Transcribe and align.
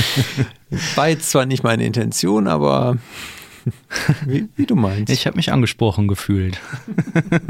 War 0.94 1.08
jetzt 1.08 1.30
zwar 1.30 1.46
nicht 1.46 1.62
meine 1.62 1.84
Intention, 1.84 2.46
aber 2.46 2.98
wie, 4.26 4.48
wie 4.56 4.66
du 4.66 4.74
meinst. 4.74 5.12
Ich 5.12 5.26
habe 5.26 5.36
mich 5.36 5.52
angesprochen 5.52 6.08
gefühlt. 6.08 6.58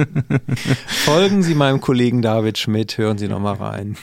Folgen 0.86 1.42
Sie 1.42 1.54
meinem 1.54 1.80
Kollegen 1.80 2.22
David 2.22 2.58
Schmidt, 2.58 2.98
hören 2.98 3.18
Sie 3.18 3.28
noch 3.28 3.40
mal 3.40 3.54
rein. 3.54 3.96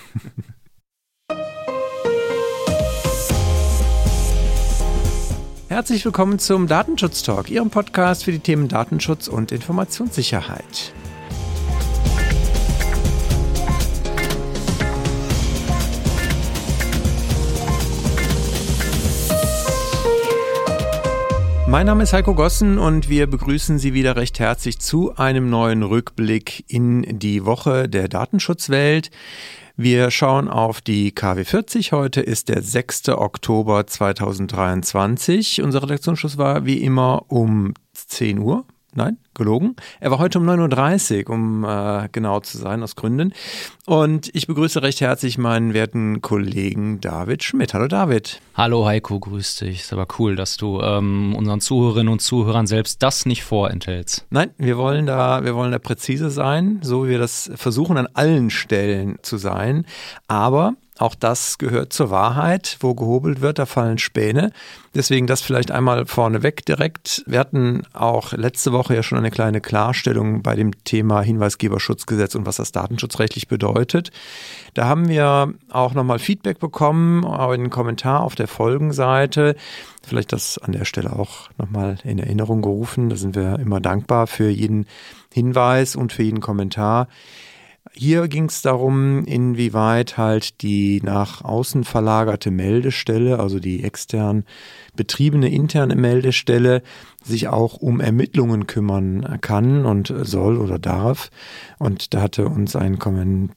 Herzlich 5.67 6.03
willkommen 6.03 6.39
zum 6.39 6.67
Datenschutz 6.67 7.21
Talk, 7.21 7.51
Ihrem 7.51 7.69
Podcast 7.69 8.23
für 8.23 8.31
die 8.31 8.39
Themen 8.39 8.67
Datenschutz 8.67 9.27
und 9.27 9.51
Informationssicherheit. 9.51 10.93
Mein 21.69 21.85
Name 21.85 22.01
ist 22.01 22.13
Heiko 22.13 22.33
Gossen 22.33 22.79
und 22.79 23.09
wir 23.09 23.27
begrüßen 23.27 23.77
Sie 23.77 23.93
wieder 23.93 24.15
recht 24.15 24.39
herzlich 24.39 24.79
zu 24.79 25.15
einem 25.17 25.51
neuen 25.51 25.83
Rückblick 25.83 26.65
in 26.67 27.19
die 27.19 27.45
Woche 27.45 27.87
der 27.87 28.07
Datenschutzwelt. 28.07 29.11
Wir 29.77 30.09
schauen 30.09 30.47
auf 30.47 30.81
die 30.81 31.11
KW 31.11 31.45
40. 31.45 31.91
Heute 31.91 32.21
ist 32.21 32.49
der 32.49 32.63
6. 32.63 33.09
Oktober 33.09 33.85
2023. 33.85 35.61
Unser 35.61 35.83
Redaktionsschluss 35.83 36.39
war 36.39 36.65
wie 36.65 36.81
immer 36.81 37.25
um 37.27 37.75
10 37.93 38.39
Uhr. 38.39 38.65
Nein, 38.95 39.19
gelogen. 39.39 39.75
Er 39.99 40.11
war 40.11 40.19
heute 40.19 40.37
um 40.37 40.47
9.30 40.47 41.27
Uhr, 41.27 41.33
um 41.33 41.63
äh, 41.63 42.07
genau 42.11 42.39
zu 42.41 42.59
sein, 42.59 42.83
aus 42.83 42.95
Gründen. 42.95 43.33
Und 43.87 44.29
ich 44.35 44.45
begrüße 44.45 44.83
recht 44.83 45.01
herzlich 45.01 45.39
meinen 45.39 45.73
werten 45.73 46.21
Kollegen 46.21 47.01
David 47.01 47.43
Schmidt. 47.43 47.73
Hallo 47.73 47.87
David. 47.87 48.39
Hallo 48.53 48.85
Heiko, 48.85 49.19
grüß 49.19 49.55
dich. 49.55 49.79
Ist 49.79 49.93
aber 49.93 50.05
cool, 50.19 50.35
dass 50.35 50.57
du 50.57 50.79
ähm, 50.81 51.33
unseren 51.35 51.61
Zuhörerinnen 51.61 52.13
und 52.13 52.21
Zuhörern 52.21 52.67
selbst 52.67 53.01
das 53.01 53.25
nicht 53.25 53.43
vorenthältst. 53.43 54.27
Nein, 54.29 54.51
wir 54.57 54.77
wollen 54.77 55.07
da, 55.07 55.43
wir 55.43 55.55
wollen 55.55 55.71
da 55.71 55.79
präzise 55.79 56.29
sein, 56.29 56.79
so 56.83 57.05
wie 57.05 57.09
wir 57.11 57.17
das 57.17 57.49
versuchen 57.55 57.97
an 57.97 58.07
allen 58.13 58.51
Stellen 58.51 59.17
zu 59.23 59.37
sein. 59.37 59.85
Aber 60.27 60.75
auch 60.99 61.15
das 61.15 61.57
gehört 61.57 61.93
zur 61.93 62.09
Wahrheit. 62.09 62.77
Wo 62.81 62.93
gehobelt 62.93 63.41
wird, 63.41 63.57
da 63.57 63.65
fallen 63.65 63.97
Späne. 63.97 64.51
Deswegen 64.93 65.27
das 65.27 65.41
vielleicht 65.41 65.71
einmal 65.71 66.05
vorneweg 66.05 66.65
direkt. 66.65 67.23
Wir 67.25 67.39
hatten 67.39 67.83
auch 67.93 68.33
letzte 68.33 68.73
Woche 68.73 68.95
ja 68.95 69.03
schon 69.03 69.17
eine 69.17 69.31
kleine 69.31 69.61
Klarstellung 69.61 70.41
bei 70.41 70.55
dem 70.55 70.83
Thema 70.83 71.21
Hinweisgeberschutzgesetz 71.21 72.35
und 72.35 72.45
was 72.45 72.57
das 72.57 72.73
datenschutzrechtlich 72.73 73.47
bedeutet. 73.47 74.11
Da 74.73 74.87
haben 74.87 75.07
wir 75.07 75.53
auch 75.69 75.93
nochmal 75.93 76.19
Feedback 76.19 76.59
bekommen, 76.59 77.23
einen 77.23 77.69
Kommentar 77.69 78.23
auf 78.23 78.35
der 78.35 78.47
Folgenseite. 78.47 79.55
Vielleicht 80.03 80.33
das 80.33 80.57
an 80.57 80.73
der 80.73 80.85
Stelle 80.85 81.13
auch 81.13 81.49
nochmal 81.57 81.97
in 82.03 82.19
Erinnerung 82.19 82.61
gerufen. 82.61 83.09
Da 83.09 83.15
sind 83.15 83.35
wir 83.35 83.59
immer 83.59 83.79
dankbar 83.79 84.27
für 84.27 84.49
jeden 84.49 84.85
Hinweis 85.31 85.95
und 85.95 86.11
für 86.11 86.23
jeden 86.23 86.41
Kommentar. 86.41 87.07
Hier 87.91 88.27
ging 88.27 88.45
es 88.45 88.61
darum, 88.61 89.25
inwieweit 89.25 90.17
halt 90.17 90.61
die 90.61 91.01
nach 91.03 91.43
außen 91.43 91.83
verlagerte 91.83 92.51
Meldestelle, 92.51 93.39
also 93.39 93.59
die 93.59 93.83
extern 93.83 94.45
betriebene 94.95 95.49
interne 95.49 95.95
Meldestelle, 95.95 96.81
sich 97.23 97.47
auch 97.47 97.75
um 97.75 97.99
Ermittlungen 97.99 98.67
kümmern 98.67 99.39
kann 99.41 99.85
und 99.85 100.13
soll 100.21 100.57
oder 100.57 100.79
darf. 100.79 101.29
Und 101.77 102.13
da 102.13 102.21
hatte 102.21 102.47
uns 102.47 102.75
ein, 102.75 102.99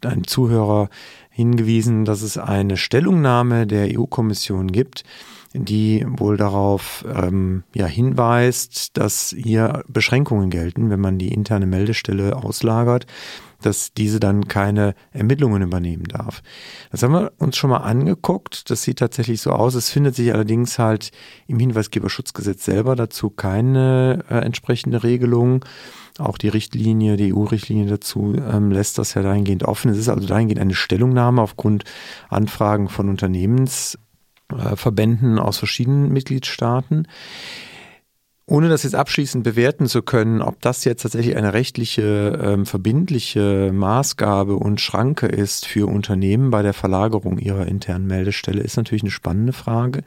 ein 0.04 0.24
Zuhörer 0.24 0.88
hingewiesen, 1.30 2.04
dass 2.04 2.22
es 2.22 2.38
eine 2.38 2.76
Stellungnahme 2.76 3.66
der 3.66 3.98
EU-Kommission 3.98 4.72
gibt, 4.72 5.04
die 5.54 6.04
wohl 6.08 6.36
darauf 6.36 7.04
ähm, 7.12 7.64
ja, 7.74 7.86
hinweist, 7.86 8.96
dass 8.96 9.34
hier 9.36 9.84
Beschränkungen 9.88 10.50
gelten, 10.50 10.90
wenn 10.90 11.00
man 11.00 11.18
die 11.18 11.32
interne 11.32 11.66
Meldestelle 11.66 12.36
auslagert 12.36 13.06
dass 13.62 13.92
diese 13.94 14.20
dann 14.20 14.48
keine 14.48 14.94
Ermittlungen 15.12 15.62
übernehmen 15.62 16.04
darf. 16.04 16.42
Das 16.90 17.02
haben 17.02 17.12
wir 17.12 17.32
uns 17.38 17.56
schon 17.56 17.70
mal 17.70 17.78
angeguckt. 17.78 18.70
Das 18.70 18.82
sieht 18.82 18.98
tatsächlich 18.98 19.40
so 19.40 19.50
aus. 19.50 19.74
Es 19.74 19.90
findet 19.90 20.14
sich 20.14 20.32
allerdings 20.32 20.78
halt 20.78 21.10
im 21.46 21.58
Hinweisgeberschutzgesetz 21.58 22.64
selber 22.64 22.96
dazu 22.96 23.30
keine 23.30 24.24
äh, 24.28 24.38
entsprechende 24.38 25.02
Regelung. 25.02 25.64
Auch 26.18 26.36
die 26.36 26.48
Richtlinie, 26.48 27.16
die 27.16 27.32
EU-Richtlinie 27.32 27.86
dazu 27.86 28.34
ähm, 28.34 28.70
lässt 28.70 28.98
das 28.98 29.14
ja 29.14 29.22
dahingehend 29.22 29.64
offen. 29.64 29.90
Es 29.90 29.98
ist 29.98 30.08
also 30.08 30.26
dahingehend 30.26 30.60
eine 30.60 30.74
Stellungnahme 30.74 31.40
aufgrund 31.40 31.84
Anfragen 32.28 32.88
von 32.88 33.08
Unternehmensverbänden 33.08 34.01
äh, 34.58 34.76
aus 35.38 35.58
verschiedenen 35.58 36.12
Mitgliedstaaten. 36.12 37.06
Ohne 38.52 38.68
das 38.68 38.82
jetzt 38.82 38.94
abschließend 38.94 39.44
bewerten 39.44 39.86
zu 39.86 40.02
können, 40.02 40.42
ob 40.42 40.60
das 40.60 40.84
jetzt 40.84 41.00
tatsächlich 41.00 41.36
eine 41.36 41.54
rechtliche, 41.54 42.38
ähm, 42.44 42.66
verbindliche 42.66 43.70
Maßgabe 43.72 44.56
und 44.56 44.78
Schranke 44.78 45.24
ist 45.24 45.64
für 45.64 45.88
Unternehmen 45.88 46.50
bei 46.50 46.60
der 46.60 46.74
Verlagerung 46.74 47.38
ihrer 47.38 47.66
internen 47.66 48.06
Meldestelle, 48.06 48.60
ist 48.60 48.76
natürlich 48.76 49.04
eine 49.04 49.10
spannende 49.10 49.54
Frage. 49.54 50.02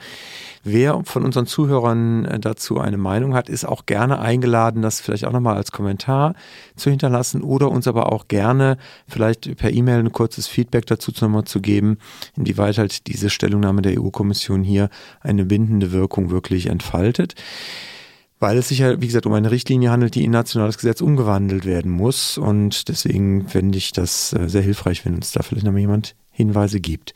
Wer 0.64 1.02
von 1.06 1.26
unseren 1.26 1.48
Zuhörern 1.48 2.26
äh, 2.26 2.40
dazu 2.40 2.80
eine 2.80 2.98
Meinung 2.98 3.34
hat, 3.34 3.50
ist 3.50 3.66
auch 3.66 3.88
gerne 3.88 4.20
eingeladen, 4.20 4.84
das 4.84 5.02
vielleicht 5.02 5.26
auch 5.26 5.34
nochmal 5.34 5.56
als 5.56 5.72
Kommentar 5.72 6.36
zu 6.76 6.92
hinterlassen 6.92 7.42
oder 7.42 7.72
uns 7.72 7.88
aber 7.88 8.12
auch 8.12 8.28
gerne 8.28 8.78
vielleicht 9.08 9.58
per 9.58 9.72
E-Mail 9.72 10.02
ein 10.02 10.12
kurzes 10.12 10.46
Feedback 10.46 10.86
dazu 10.86 11.12
nochmal 11.20 11.46
zu 11.46 11.62
geben, 11.62 11.98
inwieweit 12.38 12.78
halt 12.78 13.08
diese 13.08 13.32
Stellungnahme 13.32 13.82
der 13.82 14.00
EU-Kommission 14.00 14.64
hier 14.64 14.92
eine 15.22 15.46
bindende 15.46 15.92
Wirkung 15.92 16.30
wirklich 16.30 16.68
entfaltet 16.68 17.34
weil 18.40 18.58
es 18.58 18.68
sich 18.68 18.80
ja, 18.80 19.00
wie 19.00 19.08
gesagt, 19.08 19.26
um 19.26 19.34
eine 19.34 19.52
Richtlinie 19.52 19.92
handelt, 19.92 20.16
die 20.16 20.24
in 20.24 20.32
nationales 20.32 20.78
Gesetz 20.78 21.02
umgewandelt 21.02 21.66
werden 21.66 21.92
muss. 21.92 22.38
Und 22.38 22.90
deswegen 22.90 23.48
fände 23.48 23.78
ich 23.78 23.92
das 23.92 24.34
äh, 24.34 24.50
sehr 24.50 24.62
hilfreich, 24.62 25.06
wenn 25.06 25.16
uns 25.16 25.32
da 25.32 25.42
vielleicht 25.42 25.66
noch 25.66 25.78
jemand 25.78 26.16
Hinweise 26.32 26.80
gibt. 26.80 27.14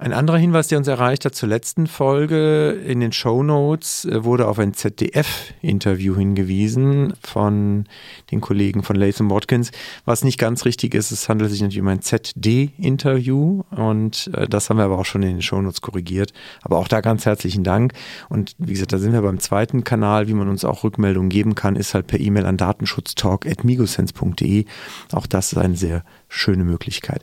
Ein 0.00 0.12
anderer 0.14 0.38
Hinweis, 0.38 0.68
der 0.68 0.78
uns 0.78 0.88
erreicht 0.88 1.26
hat 1.26 1.34
zur 1.34 1.50
letzten 1.50 1.86
Folge 1.86 2.70
in 2.70 3.00
den 3.00 3.12
Show 3.12 3.42
Notes, 3.42 4.06
äh, 4.06 4.24
wurde 4.24 4.48
auf 4.48 4.58
ein 4.58 4.72
ZDF-Interview 4.72 6.16
hingewiesen 6.16 7.12
von 7.22 7.84
den 8.30 8.40
Kollegen 8.40 8.82
von 8.82 8.96
Latham 8.96 9.30
Watkins, 9.30 9.72
was 10.06 10.24
nicht 10.24 10.38
ganz 10.38 10.64
richtig 10.64 10.94
ist. 10.94 11.10
Es 11.10 11.28
handelt 11.28 11.50
sich 11.50 11.60
natürlich 11.60 11.82
um 11.82 11.88
ein 11.88 12.00
ZD-Interview 12.00 13.64
und 13.72 14.30
äh, 14.32 14.48
das 14.48 14.70
haben 14.70 14.78
wir 14.78 14.84
aber 14.84 14.98
auch 14.98 15.04
schon 15.04 15.22
in 15.22 15.34
den 15.34 15.42
Show 15.42 15.60
Notes 15.60 15.82
korrigiert. 15.82 16.32
Aber 16.62 16.78
auch 16.78 16.88
da 16.88 17.02
ganz 17.02 17.26
herzlichen 17.26 17.62
Dank. 17.62 17.92
Und 18.30 18.54
wie 18.56 18.72
gesagt, 18.72 18.94
da 18.94 18.98
sind 18.98 19.12
wir 19.12 19.20
beim 19.20 19.38
zweiten 19.38 19.84
Kanal, 19.84 20.28
wie 20.28 20.34
man 20.34 20.48
uns 20.48 20.64
auch 20.64 20.82
Rückmeldungen 20.82 21.28
geben 21.28 21.54
kann, 21.54 21.76
ist 21.76 21.92
halt 21.92 22.06
per 22.06 22.20
E-Mail 22.20 22.46
an 22.46 22.56
datenschutztalk.migosense.de. 22.56 24.64
Auch 25.12 25.26
das 25.26 25.52
ist 25.52 25.58
eine 25.58 25.76
sehr 25.76 26.04
schöne 26.30 26.64
Möglichkeit. 26.64 27.22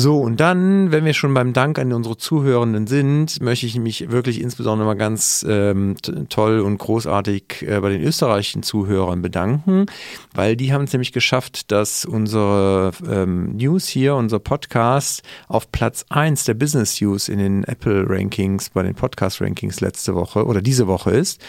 So, 0.00 0.18
und 0.18 0.38
dann, 0.38 0.92
wenn 0.92 1.04
wir 1.04 1.12
schon 1.12 1.34
beim 1.34 1.52
Dank 1.52 1.76
an 1.76 1.92
unsere 1.92 2.16
Zuhörenden 2.16 2.86
sind, 2.86 3.42
möchte 3.42 3.66
ich 3.66 3.76
mich 3.80 4.12
wirklich 4.12 4.40
insbesondere 4.40 4.86
mal 4.86 4.94
ganz 4.94 5.44
ähm, 5.48 5.96
toll 6.28 6.60
und 6.60 6.78
großartig 6.78 7.66
äh, 7.66 7.80
bei 7.80 7.88
den 7.88 8.02
österreichischen 8.02 8.62
Zuhörern 8.62 9.22
bedanken, 9.22 9.86
weil 10.32 10.54
die 10.54 10.72
haben 10.72 10.84
es 10.84 10.92
nämlich 10.92 11.10
geschafft, 11.10 11.72
dass 11.72 12.04
unsere 12.04 12.92
ähm, 13.10 13.56
News 13.56 13.88
hier, 13.88 14.14
unser 14.14 14.38
Podcast 14.38 15.24
auf 15.48 15.72
Platz 15.72 16.06
1 16.10 16.44
der 16.44 16.54
Business 16.54 17.00
News 17.00 17.28
in 17.28 17.40
den 17.40 17.64
Apple 17.64 18.04
Rankings, 18.08 18.70
bei 18.70 18.84
den 18.84 18.94
Podcast 18.94 19.40
Rankings 19.40 19.80
letzte 19.80 20.14
Woche 20.14 20.46
oder 20.46 20.62
diese 20.62 20.86
Woche 20.86 21.10
ist. 21.10 21.40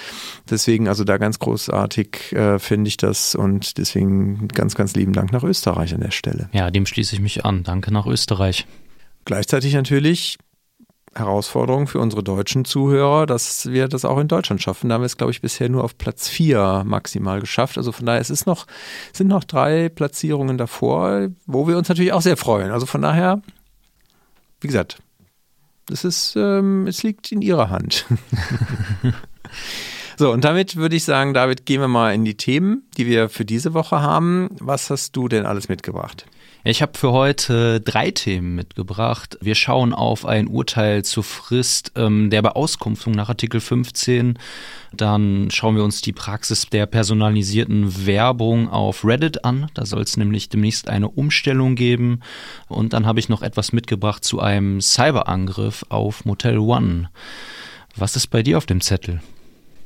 Deswegen 0.50 0.88
also 0.88 1.04
da 1.04 1.18
ganz 1.18 1.38
großartig 1.38 2.34
äh, 2.34 2.58
finde 2.58 2.88
ich 2.88 2.98
das 2.98 3.36
und 3.36 3.78
deswegen 3.78 4.48
ganz, 4.48 4.74
ganz 4.74 4.96
lieben 4.96 5.14
Dank 5.14 5.32
nach 5.34 5.44
Österreich 5.44 5.94
an 5.94 6.02
der 6.02 6.10
Stelle. 6.10 6.50
Ja, 6.52 6.72
dem 6.72 6.88
schließe 6.88 7.14
ich 7.14 7.22
mich 7.22 7.46
an. 7.46 7.62
Danke 7.62 7.94
nach 7.94 8.08
Österreich. 8.08 8.39
Österreich. 8.40 8.66
Gleichzeitig 9.26 9.74
natürlich 9.74 10.38
Herausforderung 11.14 11.88
für 11.88 12.00
unsere 12.00 12.24
deutschen 12.24 12.64
Zuhörer, 12.64 13.26
dass 13.26 13.70
wir 13.70 13.90
das 13.90 14.06
auch 14.06 14.18
in 14.18 14.30
Deutschland 14.30 14.62
schaffen. 14.62 14.88
Da 14.88 14.96
haben 14.96 15.02
wir 15.02 15.08
es, 15.08 15.18
glaube 15.18 15.32
ich, 15.32 15.42
bisher 15.42 15.68
nur 15.68 15.84
auf 15.84 15.98
Platz 15.98 16.30
4 16.30 16.84
maximal 16.86 17.42
geschafft. 17.42 17.78
Also 17.78 17.92
von 17.92 18.06
daher, 18.06 18.22
es 18.22 18.30
ist 18.30 18.46
noch, 18.46 18.66
sind 19.12 19.28
noch 19.28 19.44
drei 19.44 19.90
Platzierungen 19.90 20.58
davor, 20.58 21.28
wo 21.46 21.68
wir 21.68 21.78
uns 21.78 21.90
natürlich 21.90 22.14
auch 22.14 22.22
sehr 22.22 22.38
freuen. 22.38 22.72
Also 22.72 22.86
von 22.86 23.02
daher, 23.02 23.42
wie 24.62 24.68
gesagt, 24.68 25.00
es 25.92 26.06
ist, 26.06 26.36
ähm, 26.38 26.88
es 26.88 27.04
liegt 27.04 27.32
in 27.34 27.42
Ihrer 27.42 27.70
Hand. 27.70 28.06
so, 30.18 30.32
und 30.32 30.46
damit 30.46 30.78
würde 30.78 30.96
ich 30.96 31.04
sagen, 31.04 31.34
David, 31.34 31.66
gehen 31.66 31.82
wir 31.82 31.88
mal 31.90 32.14
in 32.14 32.24
die 32.24 32.38
Themen, 32.38 32.84
die 32.98 33.06
wir 33.06 33.28
für 33.28 33.44
diese 33.44 33.74
Woche 33.74 34.00
haben. 34.00 34.50
Was 34.60 34.90
hast 34.90 35.16
du 35.18 35.28
denn 35.28 35.46
alles 35.46 35.68
mitgebracht? 35.68 36.26
Ich 36.66 36.82
habe 36.82 36.98
für 36.98 37.14
heute 37.14 37.80
drei 37.80 38.12
Themen 38.12 38.54
mitgebracht. 38.54 39.38
Wir 39.40 39.56
schauen 39.56 39.94
auf 39.94 40.26
ein 40.26 40.48
Urteil 40.48 41.06
zur 41.06 41.24
Frist 41.24 41.94
ähm, 41.96 42.30
der 42.30 42.42
Beauskunftung 42.42 43.14
nach 43.14 43.30
Artikel 43.30 43.62
15. 43.62 44.38
Dann 44.92 45.48
schauen 45.52 45.78
wir 45.78 45.86
uns 45.86 46.02
die 46.02 46.12
Praxis 46.12 46.68
der 46.70 46.86
personalisierten 46.86 48.06
Werbung 48.06 48.70
auf 48.70 49.06
Reddit 49.06 49.46
an. 49.46 49.72
Da 49.74 49.86
soll 49.86 50.02
es 50.02 50.18
nämlich 50.18 50.50
demnächst 50.50 50.90
eine 50.90 51.08
Umstellung 51.08 51.76
geben. 51.76 52.20
Und 52.68 52.92
dann 52.92 53.06
habe 53.06 53.22
ich 53.22 53.30
noch 53.30 53.42
etwas 53.42 53.72
mitgebracht 53.72 54.26
zu 54.26 54.42
einem 54.42 54.82
Cyberangriff 54.82 55.86
auf 55.88 56.26
Motel 56.26 56.58
One. 56.58 57.10
Was 57.96 58.18
ist 58.18 58.28
bei 58.28 58.44
dir 58.44 58.58
auf 58.58 58.66
dem 58.66 58.82
Zettel? 58.82 59.22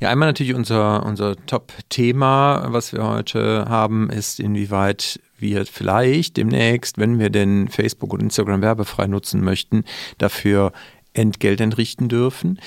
Ja, 0.04 0.10
einmal 0.10 0.28
natürlich 0.28 0.54
unser, 0.54 1.06
unser 1.06 1.34
Top-Thema, 1.46 2.66
was 2.68 2.92
wir 2.92 3.04
heute 3.04 3.64
haben, 3.70 4.10
ist, 4.10 4.38
inwieweit 4.38 5.18
wir 5.38 5.64
vielleicht 5.64 6.36
demnächst, 6.36 6.98
wenn 6.98 7.18
wir 7.18 7.30
denn 7.30 7.68
Facebook 7.68 8.12
und 8.12 8.20
Instagram 8.20 8.60
werbefrei 8.60 9.06
nutzen 9.06 9.42
möchten, 9.42 9.84
dafür 10.18 10.72
Entgelt 11.14 11.62
entrichten 11.62 12.10
dürfen. 12.10 12.60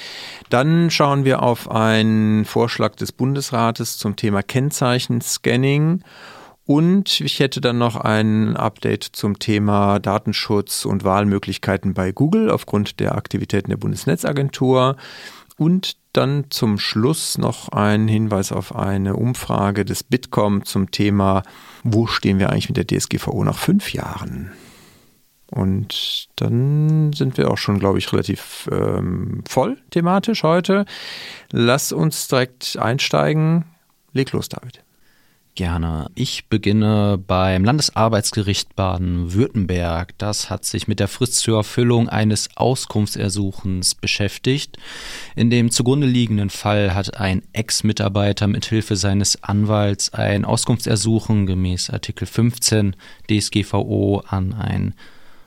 Dann 0.49 0.89
schauen 0.89 1.25
wir 1.25 1.43
auf 1.43 1.69
einen 1.69 2.43
Vorschlag 2.43 2.95
des 2.95 3.11
Bundesrates 3.11 3.99
zum 3.99 4.15
Thema 4.15 4.41
Kennzeichenscanning. 4.41 6.01
Und 6.65 7.21
ich 7.21 7.39
hätte 7.39 7.61
dann 7.61 7.77
noch 7.77 7.97
ein 7.97 8.57
Update 8.57 9.03
zum 9.03 9.37
Thema 9.37 9.99
Datenschutz 9.99 10.85
und 10.85 11.03
Wahlmöglichkeiten 11.03 11.93
bei 11.93 12.11
Google 12.11 12.49
aufgrund 12.49 12.99
der 12.99 13.13
Aktivitäten 13.13 13.69
der 13.69 13.77
Bundesnetzagentur. 13.77 14.95
Und 15.59 15.97
dann 16.17 16.45
zum 16.49 16.79
Schluss 16.79 17.37
noch 17.37 17.69
ein 17.69 18.07
Hinweis 18.07 18.51
auf 18.51 18.75
eine 18.75 19.15
Umfrage 19.15 19.85
des 19.85 20.03
Bitkom 20.03 20.65
zum 20.65 20.91
Thema, 20.91 21.43
wo 21.83 22.07
stehen 22.07 22.39
wir 22.39 22.49
eigentlich 22.49 22.69
mit 22.69 22.77
der 22.77 22.87
DSGVO 22.87 23.43
nach 23.43 23.57
fünf 23.57 23.93
Jahren? 23.93 24.51
Und 25.49 26.27
dann 26.35 27.13
sind 27.13 27.37
wir 27.37 27.49
auch 27.49 27.57
schon, 27.57 27.79
glaube 27.79 27.99
ich, 27.99 28.11
relativ 28.11 28.67
ähm, 28.71 29.43
voll 29.47 29.77
thematisch 29.91 30.43
heute. 30.43 30.85
Lass 31.51 31.93
uns 31.93 32.27
direkt 32.27 32.77
einsteigen. 32.77 33.63
Leg 34.11 34.31
los, 34.33 34.49
David. 34.49 34.83
Gerne. 35.57 36.11
Ich 36.13 36.49
beginne 36.49 37.17
beim 37.17 37.65
Landesarbeitsgericht 37.65 38.75
Baden-Württemberg. 38.75 40.15
Das 40.19 40.51
hat 40.51 40.65
sich 40.65 40.87
mit 40.87 40.99
der 40.99 41.07
Frist 41.07 41.37
zur 41.37 41.57
Erfüllung 41.57 42.09
eines 42.09 42.49
Auskunftsersuchens 42.53 43.95
beschäftigt. 43.95 44.77
In 45.35 45.49
dem 45.49 45.71
zugrunde 45.71 46.05
liegenden 46.05 46.51
Fall 46.51 46.93
hat 46.93 47.19
ein 47.19 47.41
Ex-Mitarbeiter 47.53 48.45
mit 48.45 48.65
Hilfe 48.65 48.95
seines 48.95 49.43
Anwalts 49.43 50.13
ein 50.13 50.45
Auskunftsersuchen 50.45 51.47
gemäß 51.47 51.89
Artikel 51.89 52.27
15 52.27 52.95
DSGVO 53.27 54.21
an, 54.27 54.53
ein, 54.53 54.93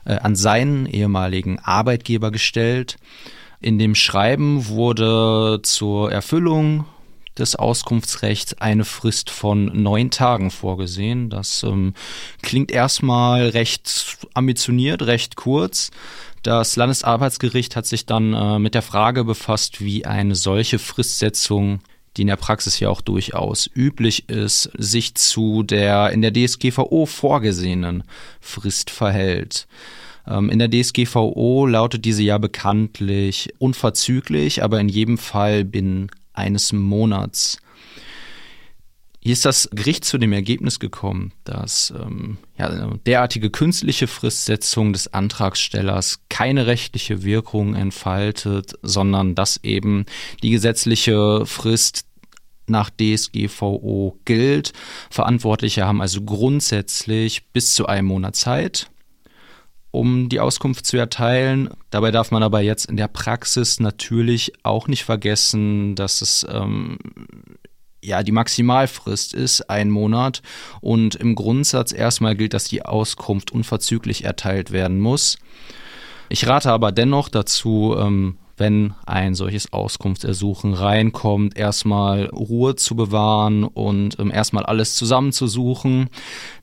äh, 0.04 0.16
an 0.16 0.34
seinen 0.34 0.86
ehemaligen 0.86 1.60
Arbeitgeber 1.60 2.32
gestellt. 2.32 2.96
In 3.60 3.78
dem 3.78 3.94
Schreiben 3.94 4.66
wurde 4.66 5.60
zur 5.62 6.10
Erfüllung 6.10 6.84
des 7.38 7.56
Auskunftsrechts 7.56 8.54
eine 8.54 8.84
Frist 8.84 9.30
von 9.30 9.66
neun 9.66 10.10
Tagen 10.10 10.50
vorgesehen. 10.50 11.30
Das 11.30 11.62
ähm, 11.62 11.94
klingt 12.42 12.70
erstmal 12.70 13.48
recht 13.48 14.18
ambitioniert, 14.34 15.02
recht 15.02 15.36
kurz. 15.36 15.90
Das 16.42 16.76
Landesarbeitsgericht 16.76 17.76
hat 17.76 17.86
sich 17.86 18.06
dann 18.06 18.34
äh, 18.34 18.58
mit 18.58 18.74
der 18.74 18.82
Frage 18.82 19.24
befasst, 19.24 19.80
wie 19.80 20.06
eine 20.06 20.34
solche 20.34 20.78
Fristsetzung 20.78 21.80
die 22.16 22.22
in 22.22 22.28
der 22.28 22.36
Praxis 22.36 22.80
ja 22.80 22.88
auch 22.88 23.00
durchaus 23.00 23.70
üblich 23.74 24.28
ist, 24.28 24.70
sich 24.76 25.14
zu 25.14 25.62
der 25.62 26.10
in 26.10 26.22
der 26.22 26.32
DSGVO 26.32 27.06
vorgesehenen 27.06 28.02
Frist 28.40 28.90
verhält. 28.90 29.68
Ähm, 30.26 30.50
in 30.50 30.58
der 30.58 30.70
DSGVO 30.70 31.66
lautet 31.66 32.04
diese 32.04 32.22
ja 32.22 32.38
bekanntlich 32.38 33.52
unverzüglich, 33.58 34.62
aber 34.62 34.80
in 34.80 34.88
jedem 34.88 35.18
Fall 35.18 35.64
binnen 35.64 36.10
eines 36.32 36.72
Monats. 36.72 37.58
Hier 39.22 39.34
ist 39.34 39.44
das 39.44 39.68
Gericht 39.70 40.06
zu 40.06 40.16
dem 40.16 40.32
Ergebnis 40.32 40.80
gekommen, 40.80 41.32
dass 41.44 41.92
ähm, 41.94 42.38
ja, 42.56 42.94
derartige 43.04 43.50
künstliche 43.50 44.06
Fristsetzung 44.06 44.94
des 44.94 45.12
Antragstellers 45.12 46.20
keine 46.30 46.66
rechtliche 46.66 47.22
Wirkung 47.22 47.74
entfaltet, 47.74 48.78
sondern 48.80 49.34
dass 49.34 49.58
eben 49.62 50.06
die 50.42 50.50
gesetzliche 50.50 51.44
Frist 51.44 52.06
nach 52.66 52.88
DSGVO 52.88 54.18
gilt. 54.24 54.72
Verantwortliche 55.10 55.84
haben 55.84 56.00
also 56.00 56.22
grundsätzlich 56.22 57.46
bis 57.52 57.74
zu 57.74 57.86
einem 57.86 58.06
Monat 58.06 58.36
Zeit 58.36 58.90
um 59.90 60.28
die 60.28 60.40
Auskunft 60.40 60.86
zu 60.86 60.96
erteilen. 60.96 61.70
Dabei 61.90 62.10
darf 62.10 62.30
man 62.30 62.42
aber 62.42 62.60
jetzt 62.60 62.86
in 62.86 62.96
der 62.96 63.08
Praxis 63.08 63.80
natürlich 63.80 64.52
auch 64.62 64.88
nicht 64.88 65.04
vergessen, 65.04 65.94
dass 65.94 66.20
es 66.22 66.46
ähm, 66.48 66.98
ja 68.02 68.22
die 68.22 68.32
Maximalfrist 68.32 69.34
ist, 69.34 69.68
ein 69.68 69.90
Monat. 69.90 70.42
Und 70.80 71.16
im 71.16 71.34
Grundsatz 71.34 71.92
erstmal 71.92 72.36
gilt, 72.36 72.54
dass 72.54 72.64
die 72.64 72.84
Auskunft 72.84 73.50
unverzüglich 73.50 74.24
erteilt 74.24 74.70
werden 74.70 75.00
muss. 75.00 75.38
Ich 76.28 76.46
rate 76.46 76.70
aber 76.70 76.92
dennoch 76.92 77.28
dazu, 77.28 77.96
ähm, 77.98 78.36
wenn 78.60 78.94
ein 79.06 79.34
solches 79.34 79.72
Auskunftsersuchen 79.72 80.74
reinkommt, 80.74 81.56
erstmal 81.56 82.26
Ruhe 82.26 82.76
zu 82.76 82.94
bewahren 82.94 83.64
und 83.64 84.20
ähm, 84.20 84.30
erstmal 84.30 84.64
alles 84.66 84.94
zusammenzusuchen. 84.94 86.10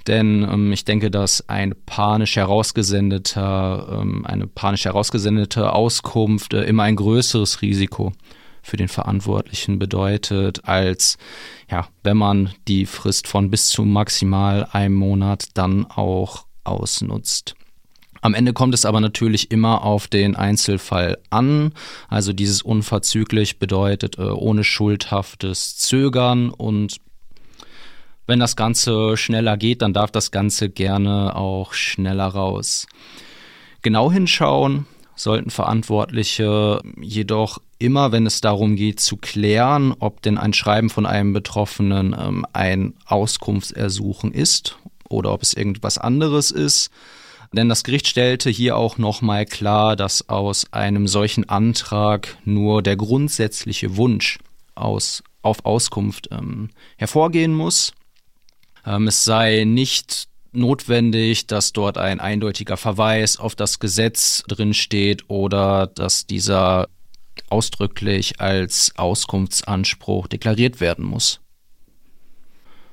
Denn 0.05 0.43
ähm, 0.43 0.71
ich 0.71 0.85
denke, 0.85 1.11
dass 1.11 1.49
ein 1.49 1.75
panisch 1.85 2.35
herausgesendeter, 2.35 3.99
ähm, 4.01 4.25
eine 4.25 4.47
panisch 4.47 4.85
herausgesendete 4.85 5.73
Auskunft 5.73 6.53
äh, 6.53 6.63
immer 6.63 6.83
ein 6.83 6.95
größeres 6.95 7.61
Risiko 7.61 8.13
für 8.61 8.77
den 8.77 8.89
Verantwortlichen 8.89 9.79
bedeutet, 9.79 10.65
als 10.65 11.17
ja, 11.69 11.87
wenn 12.03 12.17
man 12.17 12.51
die 12.67 12.85
Frist 12.85 13.27
von 13.27 13.49
bis 13.49 13.69
zu 13.69 13.83
maximal 13.83 14.67
einem 14.71 14.95
Monat 14.95 15.45
dann 15.55 15.85
auch 15.85 16.45
ausnutzt. 16.63 17.56
Am 18.27 18.33
Ende 18.33 18.51
kommt 18.51 18.73
es 18.73 18.83
aber 18.83 18.99
natürlich 18.99 19.51
immer 19.51 19.85
auf 19.85 20.09
den 20.09 20.35
Einzelfall 20.35 21.17
an. 21.29 21.71
Also 22.09 22.33
dieses 22.33 22.61
unverzüglich 22.61 23.57
bedeutet 23.57 24.17
äh, 24.17 24.23
ohne 24.23 24.65
schuldhaftes 24.65 25.77
Zögern 25.77 26.49
und 26.49 26.97
wenn 28.25 28.41
das 28.41 28.57
Ganze 28.57 29.15
schneller 29.15 29.55
geht, 29.55 29.81
dann 29.81 29.93
darf 29.93 30.11
das 30.11 30.31
Ganze 30.31 30.69
gerne 30.69 31.37
auch 31.37 31.71
schneller 31.71 32.27
raus. 32.27 32.87
Genau 33.81 34.11
hinschauen 34.11 34.87
sollten 35.15 35.49
Verantwortliche 35.49 36.81
jedoch 36.99 37.59
immer, 37.79 38.11
wenn 38.11 38.25
es 38.25 38.41
darum 38.41 38.75
geht 38.75 38.99
zu 38.99 39.15
klären, 39.15 39.95
ob 39.99 40.21
denn 40.21 40.37
ein 40.37 40.51
Schreiben 40.51 40.89
von 40.89 41.05
einem 41.05 41.31
Betroffenen 41.31 42.13
ähm, 42.19 42.45
ein 42.51 42.93
Auskunftsersuchen 43.05 44.33
ist 44.33 44.77
oder 45.07 45.31
ob 45.31 45.43
es 45.43 45.53
irgendwas 45.53 45.97
anderes 45.97 46.51
ist. 46.51 46.91
Denn 47.53 47.69
das 47.69 47.83
Gericht 47.83 48.07
stellte 48.07 48.49
hier 48.49 48.77
auch 48.77 48.97
nochmal 48.97 49.45
klar, 49.45 49.95
dass 49.95 50.27
aus 50.29 50.71
einem 50.73 51.07
solchen 51.07 51.47
Antrag 51.47 52.37
nur 52.45 52.81
der 52.83 52.95
grundsätzliche 52.95 53.97
Wunsch 53.97 54.39
aus, 54.75 55.23
auf 55.41 55.65
Auskunft 55.65 56.29
ähm, 56.31 56.69
hervorgehen 56.97 57.53
muss. 57.53 57.93
Ähm, 58.85 59.07
es 59.07 59.23
sei 59.23 59.63
nicht 59.65 60.27
notwendig, 60.51 61.47
dass 61.47 61.73
dort 61.73 61.97
ein 61.97 62.19
eindeutiger 62.19 62.77
Verweis 62.77 63.37
auf 63.37 63.55
das 63.55 63.79
Gesetz 63.79 64.43
drin 64.47 64.73
steht 64.73 65.29
oder 65.29 65.87
dass 65.87 66.25
dieser 66.25 66.87
ausdrücklich 67.49 68.41
als 68.41 68.93
Auskunftsanspruch 68.97 70.27
deklariert 70.27 70.81
werden 70.81 71.05
muss. 71.05 71.39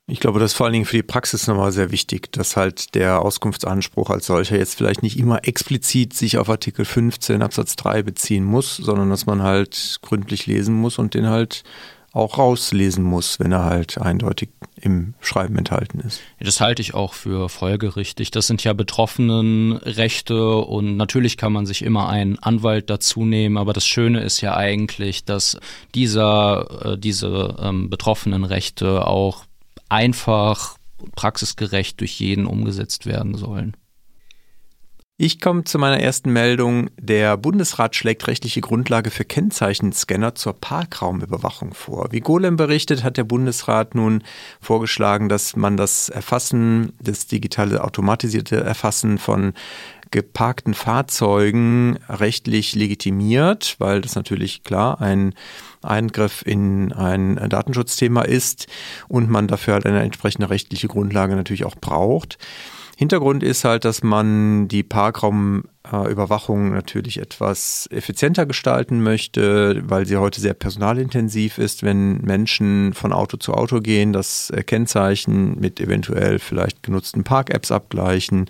Ich 0.06 0.20
glaube, 0.20 0.38
das 0.38 0.52
ist 0.52 0.56
vor 0.56 0.66
allen 0.66 0.75
Dingen 0.75 0.84
für 0.84 0.96
die 0.96 1.02
Praxis 1.02 1.46
nochmal 1.46 1.73
sehr 1.73 1.90
wichtig, 1.90 2.30
dass 2.32 2.56
halt 2.56 2.94
der 2.94 3.23
Auskunftsanspruch 3.23 4.11
als 4.11 4.26
solcher 4.26 4.58
jetzt 4.58 4.75
vielleicht 4.75 5.02
nicht 5.02 5.18
immer 5.18 5.46
explizit 5.49 6.12
sich 6.12 6.37
auf 6.37 6.50
Artikel 6.50 6.84
15 6.84 7.40
Absatz 7.40 7.75
3 7.76 8.02
beziehen 8.02 8.44
muss, 8.44 8.76
sondern 8.76 9.08
dass 9.08 9.25
man 9.25 9.42
halt 9.42 9.99
gründlich 10.02 10.46
lesen 10.46 10.75
muss 10.75 10.99
und 10.99 11.14
den 11.14 11.28
halt 11.28 11.64
auch 12.12 12.37
rauslesen 12.38 13.02
muss, 13.02 13.40
wenn 13.40 13.50
er 13.50 13.64
halt 13.64 13.99
eindeutig 13.99 14.50
im 14.80 15.14
Schreiben 15.20 15.56
enthalten 15.56 16.00
ist. 16.00 16.20
Das 16.38 16.61
halte 16.61 16.82
ich 16.82 16.94
auch 16.94 17.14
für 17.14 17.49
folgerichtig. 17.49 18.30
Das 18.30 18.46
sind 18.46 18.62
ja 18.62 18.73
Betroffenenrechte 18.73 20.56
und 20.56 20.96
natürlich 20.96 21.38
kann 21.38 21.52
man 21.52 21.64
sich 21.64 21.82
immer 21.82 22.08
einen 22.11 22.38
Anwalt 22.38 22.90
dazu 22.90 23.25
nehmen, 23.25 23.56
aber 23.56 23.73
das 23.73 23.87
Schöne 23.87 24.20
ist 24.20 24.42
ja 24.42 24.54
eigentlich, 24.54 25.25
dass 25.25 25.58
dieser, 25.94 26.92
äh, 26.92 26.99
diese 26.99 27.56
ähm, 27.58 27.90
Betroffenenrechte 27.90 29.06
auch 29.06 29.44
einfach 29.94 30.76
praxisgerecht 31.14 32.00
durch 32.00 32.18
jeden 32.18 32.46
umgesetzt 32.46 33.06
werden 33.06 33.36
sollen. 33.36 33.76
Ich 35.16 35.40
komme 35.40 35.62
zu 35.62 35.78
meiner 35.78 36.00
ersten 36.00 36.32
Meldung. 36.32 36.90
Der 36.98 37.36
Bundesrat 37.36 37.94
schlägt 37.94 38.26
rechtliche 38.26 38.60
Grundlage 38.60 39.12
für 39.12 39.24
Kennzeichenscanner 39.24 40.34
zur 40.34 40.54
Parkraumüberwachung 40.54 41.72
vor. 41.72 42.08
Wie 42.10 42.18
Golem 42.18 42.56
berichtet, 42.56 43.04
hat 43.04 43.16
der 43.16 43.22
Bundesrat 43.22 43.94
nun 43.94 44.24
vorgeschlagen, 44.60 45.28
dass 45.28 45.54
man 45.54 45.76
das 45.76 46.08
Erfassen, 46.08 46.94
das 47.00 47.28
digitale 47.28 47.84
automatisierte 47.84 48.56
Erfassen 48.56 49.18
von 49.18 49.52
geparkten 50.14 50.75
Fahrzeugen 50.75 51.99
rechtlich 52.09 52.76
legitimiert, 52.76 53.75
weil 53.80 54.00
das 54.00 54.14
natürlich 54.14 54.62
klar 54.62 55.00
ein 55.00 55.35
Eingriff 55.83 56.44
in 56.47 56.92
ein 56.92 57.35
Datenschutzthema 57.49 58.23
ist 58.23 58.68
und 59.09 59.28
man 59.28 59.49
dafür 59.49 59.75
halt 59.75 59.87
eine 59.87 60.02
entsprechende 60.02 60.50
rechtliche 60.50 60.87
Grundlage 60.87 61.35
natürlich 61.35 61.64
auch 61.64 61.75
braucht. 61.75 62.38
Hintergrund 62.97 63.42
ist 63.42 63.64
halt, 63.64 63.85
dass 63.85 64.04
man 64.04 64.68
die 64.68 64.85
Parkraumüberwachung 64.85 66.71
natürlich 66.73 67.18
etwas 67.18 67.88
effizienter 67.90 68.47
gestalten 68.47 69.02
möchte, 69.02 69.83
weil 69.85 70.06
sie 70.06 70.16
heute 70.16 70.40
sehr 70.40 70.54
personalintensiv 70.54 71.59
ist, 71.59 71.83
wenn 71.83 72.18
Menschen 72.18 72.94
von 72.94 73.12
Auto 73.12 73.37
zu 73.37 73.52
Auto 73.52 73.80
gehen, 73.80 74.12
das 74.12 74.52
Kennzeichen 74.66 75.59
mit 75.59 75.80
eventuell 75.80 76.38
vielleicht 76.38 76.85
genutzten 76.85 77.25
Park-Apps 77.25 77.73
abgleichen, 77.73 78.49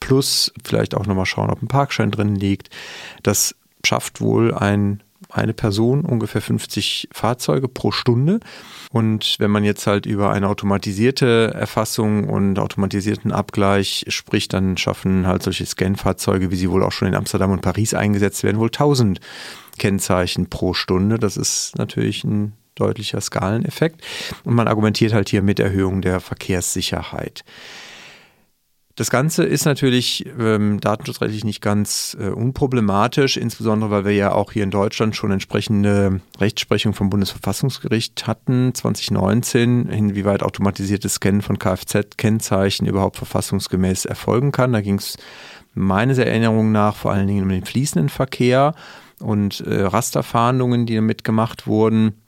plus 0.00 0.52
vielleicht 0.64 0.94
auch 0.94 1.06
nochmal 1.06 1.26
schauen, 1.26 1.50
ob 1.50 1.62
ein 1.62 1.68
Parkschein 1.68 2.10
drin 2.10 2.34
liegt. 2.34 2.70
Das 3.22 3.54
schafft 3.84 4.20
wohl 4.20 4.54
ein 4.54 5.02
eine 5.28 5.52
Person 5.52 6.04
ungefähr 6.04 6.40
50 6.40 7.08
Fahrzeuge 7.12 7.68
pro 7.68 7.92
Stunde. 7.92 8.40
Und 8.90 9.36
wenn 9.38 9.50
man 9.50 9.64
jetzt 9.64 9.86
halt 9.86 10.06
über 10.06 10.30
eine 10.32 10.48
automatisierte 10.48 11.52
Erfassung 11.54 12.28
und 12.28 12.58
automatisierten 12.58 13.30
Abgleich 13.30 14.06
spricht, 14.08 14.52
dann 14.52 14.76
schaffen 14.76 15.26
halt 15.26 15.42
solche 15.42 15.66
Scan-Fahrzeuge, 15.66 16.50
wie 16.50 16.56
sie 16.56 16.70
wohl 16.70 16.82
auch 16.82 16.92
schon 16.92 17.08
in 17.08 17.14
Amsterdam 17.14 17.52
und 17.52 17.62
Paris 17.62 17.94
eingesetzt 17.94 18.42
werden, 18.42 18.58
wohl 18.58 18.68
1000 18.68 19.20
Kennzeichen 19.78 20.48
pro 20.48 20.74
Stunde. 20.74 21.18
Das 21.18 21.36
ist 21.36 21.76
natürlich 21.78 22.24
ein 22.24 22.54
deutlicher 22.74 23.20
Skaleneffekt. 23.20 24.02
Und 24.44 24.54
man 24.54 24.68
argumentiert 24.68 25.12
halt 25.12 25.28
hier 25.28 25.42
mit 25.42 25.60
Erhöhung 25.60 26.02
der 26.02 26.20
Verkehrssicherheit. 26.20 27.44
Das 29.00 29.08
Ganze 29.08 29.44
ist 29.44 29.64
natürlich 29.64 30.26
ähm, 30.38 30.78
datenschutzrechtlich 30.78 31.42
nicht 31.42 31.62
ganz 31.62 32.14
äh, 32.20 32.28
unproblematisch, 32.28 33.38
insbesondere 33.38 33.90
weil 33.90 34.04
wir 34.04 34.12
ja 34.12 34.32
auch 34.32 34.52
hier 34.52 34.62
in 34.62 34.70
Deutschland 34.70 35.16
schon 35.16 35.30
entsprechende 35.30 36.20
Rechtsprechung 36.38 36.92
vom 36.92 37.08
Bundesverfassungsgericht 37.08 38.26
hatten 38.26 38.74
2019, 38.74 39.88
inwieweit 39.88 40.42
automatisiertes 40.42 41.14
Scannen 41.14 41.40
von 41.40 41.58
Kfz-Kennzeichen 41.58 42.86
überhaupt 42.86 43.16
verfassungsgemäß 43.16 44.04
erfolgen 44.04 44.52
kann. 44.52 44.74
Da 44.74 44.82
ging 44.82 44.96
es 44.96 45.16
meines 45.72 46.18
Erinnerungen 46.18 46.72
nach 46.72 46.94
vor 46.94 47.12
allen 47.12 47.26
Dingen 47.26 47.44
um 47.44 47.48
den 47.48 47.64
fließenden 47.64 48.10
Verkehr 48.10 48.74
und 49.18 49.60
äh, 49.60 49.80
Rasterfahndungen, 49.80 50.84
die 50.84 50.96
damit 50.96 51.24
gemacht 51.24 51.66
wurden. 51.66 52.20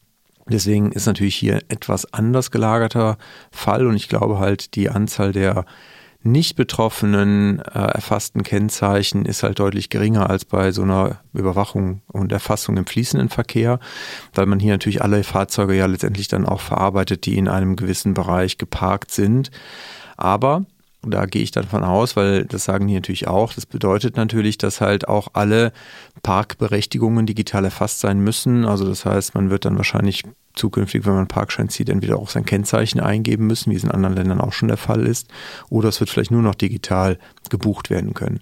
Deswegen 0.49 0.91
ist 0.93 1.05
natürlich 1.05 1.37
hier 1.37 1.61
etwas 1.69 2.14
anders 2.14 2.50
gelagerter 2.50 3.19
Fall 3.50 3.87
und 3.87 3.95
ich 3.95 4.09
glaube 4.09 4.38
halt 4.38 4.75
die 4.75 4.88
Anzahl 4.88 5.33
der 5.33 5.67
nicht 6.25 6.57
betroffenen 6.57 7.61
äh, 7.61 7.79
erfassten 7.79 8.43
Kennzeichen 8.43 9.25
ist 9.25 9.43
halt 9.43 9.59
deutlich 9.59 9.88
geringer 9.88 10.31
als 10.31 10.45
bei 10.45 10.73
so 10.73 10.83
einer 10.83 11.21
Überwachung 11.33 12.02
und 12.07 12.33
Erfassung 12.33 12.76
im 12.76 12.87
fließenden 12.87 13.29
Verkehr, 13.29 13.81
weil 14.35 14.47
man 14.47 14.61
hier 14.61 14.73
natürlich 14.73 15.02
alle 15.02 15.25
Fahrzeuge 15.25 15.75
ja 15.75 15.87
letztendlich 15.87 16.29
dann 16.29 16.47
auch 16.47 16.61
verarbeitet, 16.61 17.26
die 17.26 17.37
in 17.37 17.49
einem 17.49 17.76
gewissen 17.76 18.14
Bereich 18.14 18.59
geparkt 18.59 19.11
sind. 19.11 19.50
Aber 20.17 20.64
da 21.05 21.27
gehe 21.27 21.43
ich 21.43 21.51
dann 21.51 21.65
von 21.65 21.83
aus, 21.83 22.17
weil 22.17 22.45
das 22.45 22.65
sagen 22.65 22.87
die 22.87 22.95
natürlich 22.95 23.27
auch. 23.27 23.53
Das 23.53 23.67
bedeutet 23.67 24.17
natürlich, 24.17 24.57
dass 24.59 24.81
halt 24.81 25.09
auch 25.09 25.29
alle 25.33 25.73
Parkberechtigungen 26.23 27.27
digital 27.27 27.65
erfasst 27.65 28.01
sein 28.01 28.21
müssen. 28.21 28.65
Also 28.65 28.87
das 28.87 29.05
heißt, 29.05 29.35
man 29.35 29.51
wird 29.51 29.65
dann 29.65 29.77
wahrscheinlich 29.77 30.23
zukünftig, 30.55 31.05
wenn 31.05 31.13
man 31.13 31.21
einen 31.21 31.29
Parkschein 31.29 31.69
zieht, 31.69 31.89
entweder 31.89 32.19
auch 32.19 32.29
sein 32.29 32.45
Kennzeichen 32.45 33.01
eingeben 33.01 33.47
müssen, 33.47 33.73
wie 33.73 33.77
es 33.77 33.85
in 33.85 33.91
anderen 33.91 34.17
Ländern 34.17 34.41
auch 34.41 34.53
schon 34.53 34.69
der 34.69 34.77
Fall 34.77 35.07
ist, 35.07 35.29
oder 35.71 35.89
es 35.89 35.99
wird 35.99 36.11
vielleicht 36.11 36.31
nur 36.31 36.43
noch 36.43 36.55
digital 36.55 37.19
gebucht 37.51 37.91
werden 37.91 38.15
können. 38.15 38.41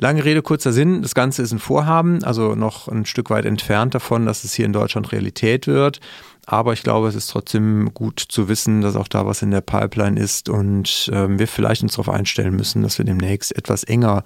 Lange 0.00 0.24
Rede, 0.24 0.42
kurzer 0.42 0.72
Sinn. 0.72 1.00
Das 1.02 1.14
Ganze 1.14 1.42
ist 1.42 1.52
ein 1.52 1.60
Vorhaben, 1.60 2.24
also 2.24 2.56
noch 2.56 2.88
ein 2.88 3.06
Stück 3.06 3.30
weit 3.30 3.44
entfernt 3.44 3.94
davon, 3.94 4.26
dass 4.26 4.42
es 4.42 4.52
hier 4.52 4.66
in 4.66 4.72
Deutschland 4.72 5.12
Realität 5.12 5.68
wird. 5.68 6.00
Aber 6.46 6.72
ich 6.72 6.82
glaube, 6.82 7.08
es 7.08 7.14
ist 7.14 7.28
trotzdem 7.28 7.94
gut 7.94 8.20
zu 8.28 8.48
wissen, 8.48 8.80
dass 8.80 8.96
auch 8.96 9.08
da 9.08 9.26
was 9.26 9.42
in 9.42 9.52
der 9.52 9.60
Pipeline 9.60 10.18
ist 10.18 10.48
und 10.48 11.10
ähm, 11.12 11.38
wir 11.38 11.46
vielleicht 11.46 11.82
uns 11.82 11.92
darauf 11.92 12.08
einstellen 12.08 12.56
müssen, 12.56 12.82
dass 12.82 12.98
wir 12.98 13.04
demnächst 13.04 13.56
etwas 13.56 13.84
enger 13.84 14.24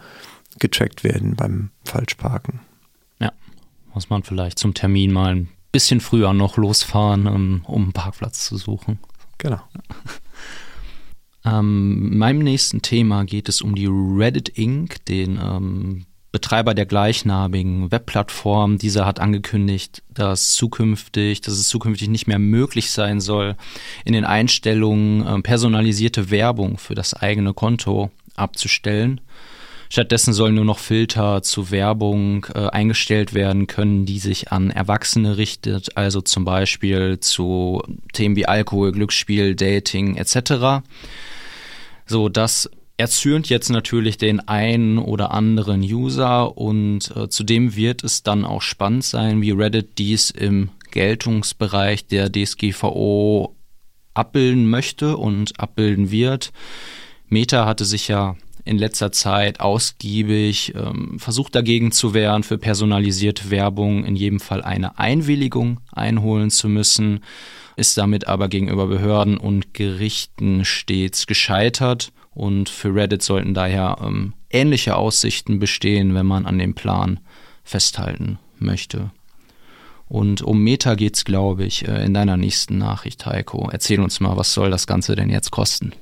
getrackt 0.59 1.05
werden 1.05 1.37
beim 1.37 1.71
Falschparken. 1.85 2.61
Ja, 3.21 3.33
muss 3.93 4.09
man 4.09 4.23
vielleicht 4.23 4.59
zum 4.59 4.73
Termin 4.73 5.13
mal 5.13 5.35
ein 5.35 5.49
bisschen 5.73 6.01
früher 6.01 6.33
noch 6.33 6.57
losfahren, 6.57 7.27
um, 7.27 7.63
um 7.67 7.83
einen 7.83 7.93
Parkplatz 7.93 8.45
zu 8.47 8.57
suchen. 8.57 8.99
Genau. 9.37 9.61
Ähm, 11.47 12.19
meinem 12.19 12.41
nächsten 12.41 12.83
Thema 12.83 13.25
geht 13.25 13.49
es 13.49 13.63
um 13.63 13.77
die 13.77 13.87
Reddit 13.87 14.49
Inc., 14.49 15.05
den 15.05 15.39
ähm, 15.41 16.07
Betreiber 16.37 16.75
der 16.75 16.85
gleichnamigen 16.85 17.91
Webplattform. 17.91 18.77
Dieser 18.77 19.07
hat 19.07 19.21
angekündigt, 19.21 20.03
dass 20.13 20.53
zukünftig, 20.53 21.41
dass 21.41 21.55
es 21.55 21.69
zukünftig 21.69 22.09
nicht 22.09 22.27
mehr 22.27 22.39
möglich 22.39 22.91
sein 22.91 23.21
soll, 23.21 23.57
in 24.05 24.13
den 24.13 24.27
Einstellungen 24.27 25.27
äh, 25.27 25.41
personalisierte 25.41 26.31
Werbung 26.31 26.77
für 26.77 26.95
das 26.95 27.15
eigene 27.15 27.55
Konto 27.55 28.11
abzustellen. 28.35 29.23
Stattdessen 29.89 30.35
sollen 30.35 30.57
nur 30.57 30.67
noch 30.67 30.79
Filter 30.79 31.43
zu 31.43 31.71
Werbung 31.71 32.45
äh, 32.55 32.67
eingestellt 32.67 33.33
werden 33.33 33.67
können, 33.67 34.05
die 34.05 34.19
sich 34.19 34.53
an 34.53 34.71
Erwachsene 34.71 35.39
richtet, 35.39 35.97
also 35.97 36.21
zum 36.21 36.45
Beispiel 36.45 37.19
zu 37.19 37.83
Themen 38.13 38.37
wie 38.37 38.45
Alkohol, 38.45 38.93
Glücksspiel, 38.93 39.55
Dating 39.55 40.17
etc. 40.17 40.85
So, 42.05 42.29
das 42.29 42.69
erzürnt 42.97 43.49
jetzt 43.49 43.69
natürlich 43.69 44.17
den 44.17 44.41
einen 44.41 44.99
oder 44.99 45.33
anderen 45.33 45.83
User 45.83 46.57
und 46.57 47.15
äh, 47.15 47.29
zudem 47.29 47.77
wird 47.77 48.03
es 48.05 48.23
dann 48.23 48.45
auch 48.45 48.63
spannend 48.63 49.05
sein, 49.05 49.43
wie 49.43 49.51
Reddit 49.51 49.99
dies 49.99 50.31
im 50.31 50.71
Geltungsbereich 50.91 52.07
der 52.07 52.33
DSGVO 52.33 53.55
abbilden 54.15 54.69
möchte 54.69 55.17
und 55.19 55.61
abbilden 55.61 56.11
wird. 56.11 56.53
Meta 57.29 57.67
hatte 57.67 57.85
sich 57.85 58.09
ja 58.09 58.37
in 58.65 58.79
letzter 58.79 59.13
Zeit 59.13 59.61
ausgiebig 59.61 60.75
ähm, 60.75 61.19
versucht 61.19 61.55
dagegen 61.55 61.93
zu 61.93 62.15
wehren, 62.15 62.43
für 62.43 62.59
personalisierte 62.59 63.51
Werbung 63.51 64.05
in 64.05 64.17
jedem 64.17 64.41
Fall 64.41 64.63
eine 64.63 64.99
Einwilligung 64.99 65.81
einholen 65.93 66.51
zu 66.51 66.69
müssen, 66.69 67.21
ist 67.77 67.97
damit 67.97 68.27
aber 68.27 68.49
gegenüber 68.49 68.87
Behörden 68.87 69.37
und 69.37 69.75
Gerichten 69.75 70.65
stets 70.65 71.27
gescheitert. 71.27 72.11
Und 72.37 72.69
für 72.69 72.95
Reddit 72.95 73.23
sollten 73.23 73.55
daher 73.55 73.97
ähm, 74.03 74.35
ähnliche 74.51 74.97
Aussichten 74.97 75.59
bestehen, 75.59 76.15
wenn 76.15 76.27
man 76.27 76.45
an 76.45 76.59
dem 76.59 76.75
Plan 76.75 77.19
festhalten 77.65 78.39
möchte. 78.59 79.11
Und 80.07 80.43
um 80.43 80.63
Meta 80.63 80.97
geht's, 80.97 81.25
glaube 81.25 81.65
ich, 81.65 81.89
äh, 81.89 82.05
in 82.05 82.13
deiner 82.13 82.37
nächsten 82.37 82.77
Nachricht, 82.77 83.25
Heiko. 83.25 83.71
Erzähl 83.73 84.01
uns 84.01 84.21
mal, 84.21 84.37
was 84.37 84.53
soll 84.53 84.71
das 84.71 84.87
Ganze 84.87 85.17
denn 85.17 85.31
jetzt 85.31 85.51
kosten? 85.51 85.93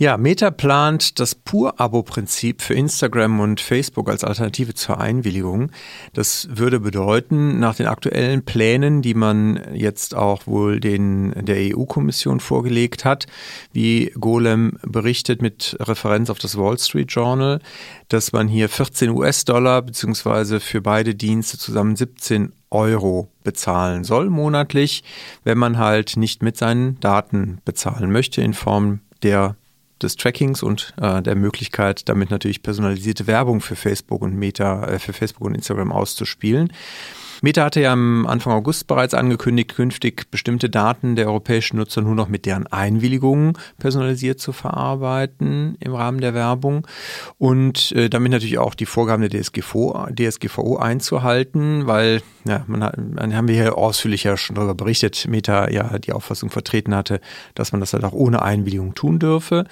Ja, 0.00 0.16
Meta 0.16 0.50
plant 0.50 1.20
das 1.20 1.34
Pur-Abo-Prinzip 1.34 2.62
für 2.62 2.72
Instagram 2.72 3.38
und 3.38 3.60
Facebook 3.60 4.08
als 4.08 4.24
Alternative 4.24 4.72
zur 4.72 4.98
Einwilligung. 4.98 5.72
Das 6.14 6.48
würde 6.50 6.80
bedeuten, 6.80 7.58
nach 7.58 7.74
den 7.74 7.86
aktuellen 7.86 8.42
Plänen, 8.42 9.02
die 9.02 9.12
man 9.12 9.60
jetzt 9.74 10.14
auch 10.14 10.46
wohl 10.46 10.80
den, 10.80 11.34
der 11.44 11.76
EU-Kommission 11.76 12.40
vorgelegt 12.40 13.04
hat, 13.04 13.26
wie 13.74 14.10
Golem 14.18 14.78
berichtet 14.80 15.42
mit 15.42 15.76
Referenz 15.78 16.30
auf 16.30 16.38
das 16.38 16.56
Wall 16.56 16.78
Street 16.78 17.12
Journal, 17.12 17.60
dass 18.08 18.32
man 18.32 18.48
hier 18.48 18.70
14 18.70 19.10
US-Dollar 19.10 19.82
beziehungsweise 19.82 20.60
für 20.60 20.80
beide 20.80 21.14
Dienste 21.14 21.58
zusammen 21.58 21.94
17 21.94 22.54
Euro 22.70 23.28
bezahlen 23.44 24.04
soll 24.04 24.30
monatlich, 24.30 25.04
wenn 25.44 25.58
man 25.58 25.76
halt 25.76 26.16
nicht 26.16 26.42
mit 26.42 26.56
seinen 26.56 26.98
Daten 27.00 27.58
bezahlen 27.66 28.10
möchte 28.10 28.40
in 28.40 28.54
Form 28.54 29.00
der 29.22 29.56
des 30.02 30.16
Trackings 30.16 30.62
und 30.62 30.94
äh, 31.00 31.22
der 31.22 31.34
Möglichkeit, 31.34 32.08
damit 32.08 32.30
natürlich 32.30 32.62
personalisierte 32.62 33.26
Werbung 33.26 33.60
für 33.60 33.76
Facebook 33.76 34.22
und 34.22 34.34
Meta, 34.36 34.84
äh, 34.84 34.98
für 34.98 35.12
Facebook 35.12 35.46
und 35.46 35.54
Instagram 35.54 35.92
auszuspielen. 35.92 36.72
Meta 37.42 37.64
hatte 37.64 37.80
ja 37.80 37.92
am 37.92 38.26
Anfang 38.26 38.52
August 38.52 38.86
bereits 38.86 39.14
angekündigt, 39.14 39.74
künftig 39.74 40.30
bestimmte 40.30 40.68
Daten 40.68 41.16
der 41.16 41.26
europäischen 41.26 41.76
Nutzer 41.76 42.02
nur 42.02 42.14
noch 42.14 42.28
mit 42.28 42.46
deren 42.46 42.66
Einwilligung 42.66 43.56
personalisiert 43.78 44.40
zu 44.40 44.52
verarbeiten 44.52 45.76
im 45.80 45.94
Rahmen 45.94 46.20
der 46.20 46.34
Werbung 46.34 46.86
und 47.38 47.92
äh, 47.92 48.10
damit 48.10 48.32
natürlich 48.32 48.58
auch 48.58 48.74
die 48.74 48.86
Vorgaben 48.86 49.26
der 49.26 49.40
DSGVO, 49.40 50.08
DSGVO 50.12 50.76
einzuhalten, 50.76 51.86
weil 51.86 52.22
ja, 52.44 52.64
man, 52.66 52.84
hat, 52.84 52.96
man 52.98 53.34
haben 53.34 53.48
wir 53.48 53.54
hier 53.54 53.78
ausführlicher 53.78 54.36
schon 54.36 54.56
darüber 54.56 54.74
berichtet, 54.74 55.26
Meta 55.28 55.70
ja 55.70 55.98
die 55.98 56.12
Auffassung 56.12 56.50
vertreten 56.50 56.94
hatte, 56.94 57.20
dass 57.54 57.72
man 57.72 57.80
das 57.80 57.92
halt 57.92 58.04
auch 58.04 58.12
ohne 58.12 58.42
Einwilligung 58.42 58.94
tun 58.94 59.18
dürfe. 59.18 59.64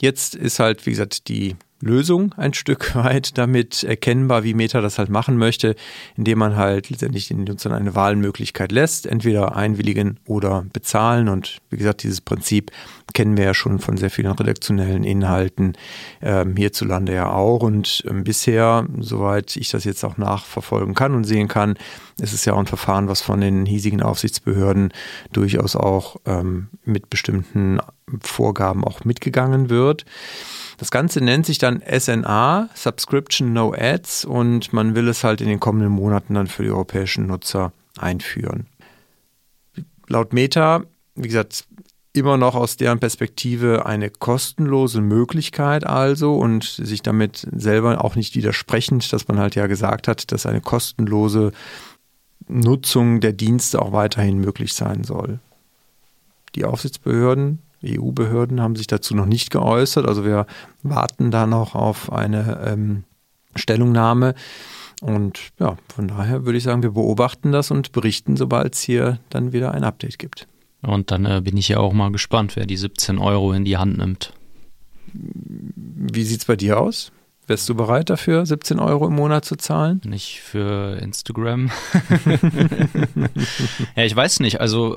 Jetzt 0.00 0.34
ist 0.34 0.60
halt, 0.60 0.86
wie 0.86 0.90
gesagt, 0.90 1.28
die 1.28 1.56
Lösung 1.80 2.34
ein 2.36 2.54
Stück 2.54 2.94
weit 2.94 3.38
damit 3.38 3.84
erkennbar, 3.84 4.44
wie 4.44 4.54
Meta 4.54 4.80
das 4.80 4.98
halt 4.98 5.08
machen 5.08 5.36
möchte, 5.36 5.74
indem 6.16 6.38
man 6.38 6.56
halt 6.56 6.90
letztendlich 6.90 7.28
den 7.28 7.44
Nutzern 7.44 7.72
eine 7.72 7.94
Wahlmöglichkeit 7.94 8.72
lässt, 8.72 9.06
entweder 9.06 9.56
einwilligen 9.56 10.18
oder 10.26 10.64
bezahlen. 10.72 11.28
Und 11.28 11.58
wie 11.70 11.76
gesagt, 11.76 12.02
dieses 12.02 12.20
Prinzip 12.20 12.70
kennen 13.12 13.36
wir 13.36 13.44
ja 13.44 13.54
schon 13.54 13.78
von 13.78 13.96
sehr 13.96 14.10
vielen 14.10 14.32
redaktionellen 14.32 15.04
Inhalten 15.04 15.74
ähm, 16.22 16.56
hierzulande 16.56 17.14
ja 17.14 17.30
auch. 17.32 17.62
Und 17.62 18.04
ähm, 18.08 18.24
bisher, 18.24 18.86
soweit 18.98 19.56
ich 19.56 19.70
das 19.70 19.84
jetzt 19.84 20.04
auch 20.04 20.16
nachverfolgen 20.16 20.94
kann 20.94 21.14
und 21.14 21.24
sehen 21.24 21.48
kann, 21.48 21.76
ist 22.20 22.32
es 22.32 22.44
ja 22.44 22.52
auch 22.52 22.58
ein 22.58 22.66
Verfahren, 22.66 23.08
was 23.08 23.20
von 23.20 23.40
den 23.40 23.66
hiesigen 23.66 24.02
Aufsichtsbehörden 24.02 24.92
durchaus 25.32 25.76
auch 25.76 26.16
ähm, 26.26 26.68
mit 26.84 27.10
bestimmten 27.10 27.80
Vorgaben 28.22 28.84
auch 28.84 29.04
mitgegangen 29.04 29.70
wird. 29.70 30.04
Das 30.80 30.90
Ganze 30.90 31.20
nennt 31.20 31.44
sich 31.44 31.58
dann 31.58 31.82
SNA, 31.86 32.70
Subscription 32.74 33.52
No 33.52 33.74
Ads, 33.76 34.24
und 34.24 34.72
man 34.72 34.94
will 34.94 35.08
es 35.08 35.24
halt 35.24 35.42
in 35.42 35.46
den 35.46 35.60
kommenden 35.60 35.92
Monaten 35.92 36.32
dann 36.32 36.46
für 36.46 36.62
die 36.62 36.70
europäischen 36.70 37.26
Nutzer 37.26 37.74
einführen. 37.98 38.66
Laut 40.08 40.32
Meta, 40.32 40.84
wie 41.16 41.28
gesagt, 41.28 41.66
immer 42.14 42.38
noch 42.38 42.54
aus 42.54 42.78
deren 42.78 42.98
Perspektive 42.98 43.84
eine 43.84 44.08
kostenlose 44.08 45.02
Möglichkeit 45.02 45.86
also 45.86 46.36
und 46.36 46.64
sich 46.64 47.02
damit 47.02 47.46
selber 47.54 48.02
auch 48.02 48.14
nicht 48.16 48.34
widersprechend, 48.34 49.12
dass 49.12 49.28
man 49.28 49.38
halt 49.38 49.56
ja 49.56 49.66
gesagt 49.66 50.08
hat, 50.08 50.32
dass 50.32 50.46
eine 50.46 50.62
kostenlose 50.62 51.52
Nutzung 52.48 53.20
der 53.20 53.34
Dienste 53.34 53.82
auch 53.82 53.92
weiterhin 53.92 54.38
möglich 54.38 54.72
sein 54.72 55.04
soll. 55.04 55.40
Die 56.54 56.64
Aufsichtsbehörden 56.64 57.58
EU-Behörden 57.84 58.60
haben 58.60 58.76
sich 58.76 58.86
dazu 58.86 59.14
noch 59.14 59.26
nicht 59.26 59.50
geäußert. 59.50 60.06
Also 60.06 60.24
wir 60.24 60.46
warten 60.82 61.30
da 61.30 61.46
noch 61.46 61.74
auf 61.74 62.12
eine 62.12 62.60
ähm, 62.66 63.04
Stellungnahme. 63.56 64.34
Und 65.00 65.50
ja, 65.58 65.76
von 65.94 66.08
daher 66.08 66.44
würde 66.44 66.58
ich 66.58 66.64
sagen, 66.64 66.82
wir 66.82 66.90
beobachten 66.90 67.52
das 67.52 67.70
und 67.70 67.92
berichten, 67.92 68.36
sobald 68.36 68.74
es 68.74 68.80
hier 68.80 69.18
dann 69.30 69.52
wieder 69.52 69.72
ein 69.72 69.84
Update 69.84 70.18
gibt. 70.18 70.46
Und 70.82 71.10
dann 71.10 71.24
äh, 71.26 71.40
bin 71.42 71.56
ich 71.56 71.68
ja 71.68 71.78
auch 71.78 71.92
mal 71.92 72.12
gespannt, 72.12 72.56
wer 72.56 72.66
die 72.66 72.76
17 72.76 73.18
Euro 73.18 73.52
in 73.52 73.64
die 73.64 73.76
Hand 73.76 73.98
nimmt. 73.98 74.32
Wie 75.12 76.22
sieht 76.22 76.40
es 76.40 76.44
bei 76.44 76.56
dir 76.56 76.80
aus? 76.80 77.12
Wärst 77.50 77.68
du 77.68 77.74
bereit 77.74 78.10
dafür, 78.10 78.46
17 78.46 78.78
Euro 78.78 79.08
im 79.08 79.14
Monat 79.14 79.44
zu 79.44 79.56
zahlen? 79.56 80.00
Nicht 80.04 80.40
für 80.40 80.96
Instagram. 81.02 81.72
ja, 83.96 84.04
ich 84.04 84.14
weiß 84.14 84.38
nicht. 84.38 84.60
Also 84.60 84.96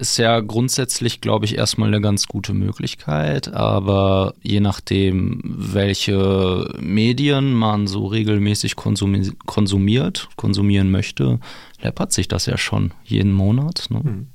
ist 0.00 0.18
ja 0.18 0.40
grundsätzlich, 0.40 1.20
glaube 1.20 1.44
ich, 1.44 1.56
erstmal 1.56 1.86
eine 1.86 2.00
ganz 2.00 2.26
gute 2.26 2.54
Möglichkeit. 2.54 3.54
Aber 3.54 4.34
je 4.42 4.58
nachdem, 4.58 5.42
welche 5.44 6.74
Medien 6.80 7.54
man 7.54 7.86
so 7.86 8.06
regelmäßig 8.06 8.74
konsumi 8.74 9.30
konsumiert, 9.46 10.28
konsumieren 10.34 10.90
möchte, 10.90 11.38
läppert 11.82 12.12
sich 12.12 12.26
das 12.26 12.46
ja 12.46 12.58
schon 12.58 12.92
jeden 13.04 13.32
Monat. 13.32 13.86
Ne? 13.90 14.00
Hm. 14.00 14.26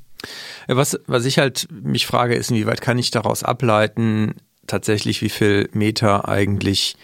Was, 0.70 0.98
was 1.08 1.26
ich 1.26 1.38
halt 1.38 1.68
mich 1.70 2.08
frage, 2.08 2.36
ist, 2.36 2.50
inwieweit 2.50 2.80
kann 2.80 2.98
ich 2.98 3.12
daraus 3.12 3.44
ableiten, 3.44 4.36
tatsächlich, 4.68 5.22
wie 5.22 5.28
viel 5.28 5.68
Meter 5.74 6.30
eigentlich 6.30 6.96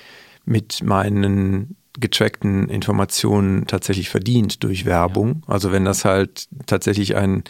mit 0.45 0.83
meinen 0.83 1.75
getrackten 2.00 2.69
Informationen 2.69 3.67
tatsächlich 3.67 4.09
verdient 4.09 4.63
durch 4.63 4.85
Werbung. 4.85 5.43
Also 5.47 5.71
wenn 5.71 5.85
das 5.85 6.05
halt 6.05 6.47
tatsächlich 6.65 7.15
ein 7.15 7.43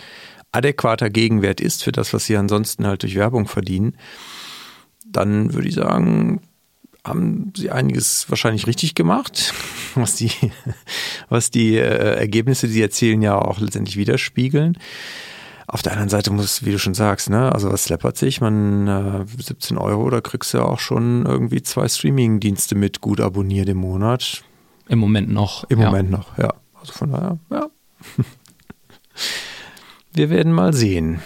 adäquater 0.51 1.09
Gegenwert 1.09 1.61
ist 1.61 1.83
für 1.83 1.91
das, 1.91 2.13
was 2.13 2.25
sie 2.25 2.37
ansonsten 2.37 2.85
halt 2.85 3.03
durch 3.03 3.15
Werbung 3.15 3.47
verdienen, 3.47 3.97
dann 5.05 5.53
würde 5.53 5.67
ich 5.67 5.75
sagen, 5.75 6.41
haben 7.05 7.51
sie 7.55 7.69
einiges 7.69 8.29
wahrscheinlich 8.29 8.67
richtig 8.67 8.95
gemacht, 8.95 9.53
was 9.95 10.15
die, 10.15 10.31
was 11.29 11.51
die 11.51 11.77
äh, 11.77 12.15
Ergebnisse, 12.15 12.67
die 12.67 12.73
sie 12.73 12.81
erzielen, 12.81 13.21
ja 13.21 13.37
auch 13.37 13.59
letztendlich 13.59 13.97
widerspiegeln. 13.97 14.77
Auf 15.67 15.81
der 15.81 15.93
anderen 15.93 16.09
Seite 16.09 16.31
muss, 16.31 16.65
wie 16.65 16.71
du 16.71 16.79
schon 16.79 16.93
sagst, 16.93 17.29
ne, 17.29 17.51
also 17.51 17.71
was 17.71 17.89
läppert 17.89 18.17
sich? 18.17 18.41
Man 18.41 18.87
äh, 18.87 19.25
17 19.41 19.77
Euro, 19.77 20.09
da 20.09 20.21
kriegst 20.21 20.53
du 20.53 20.59
ja 20.59 20.65
auch 20.65 20.79
schon 20.79 21.25
irgendwie 21.25 21.61
zwei 21.63 21.87
Streaming-Dienste 21.87 22.75
mit 22.75 23.01
gut 23.01 23.21
abonniert 23.21 23.69
im 23.69 23.77
Monat. 23.77 24.43
Im 24.89 24.99
Moment 24.99 25.31
noch. 25.31 25.63
Im 25.69 25.79
ja. 25.79 25.85
Moment 25.85 26.11
noch, 26.11 26.37
ja. 26.37 26.53
Also 26.79 26.93
von 26.93 27.11
daher, 27.11 27.39
ja. 27.49 27.67
Wir 30.13 30.29
werden 30.29 30.51
mal 30.51 30.73
sehen, 30.73 31.21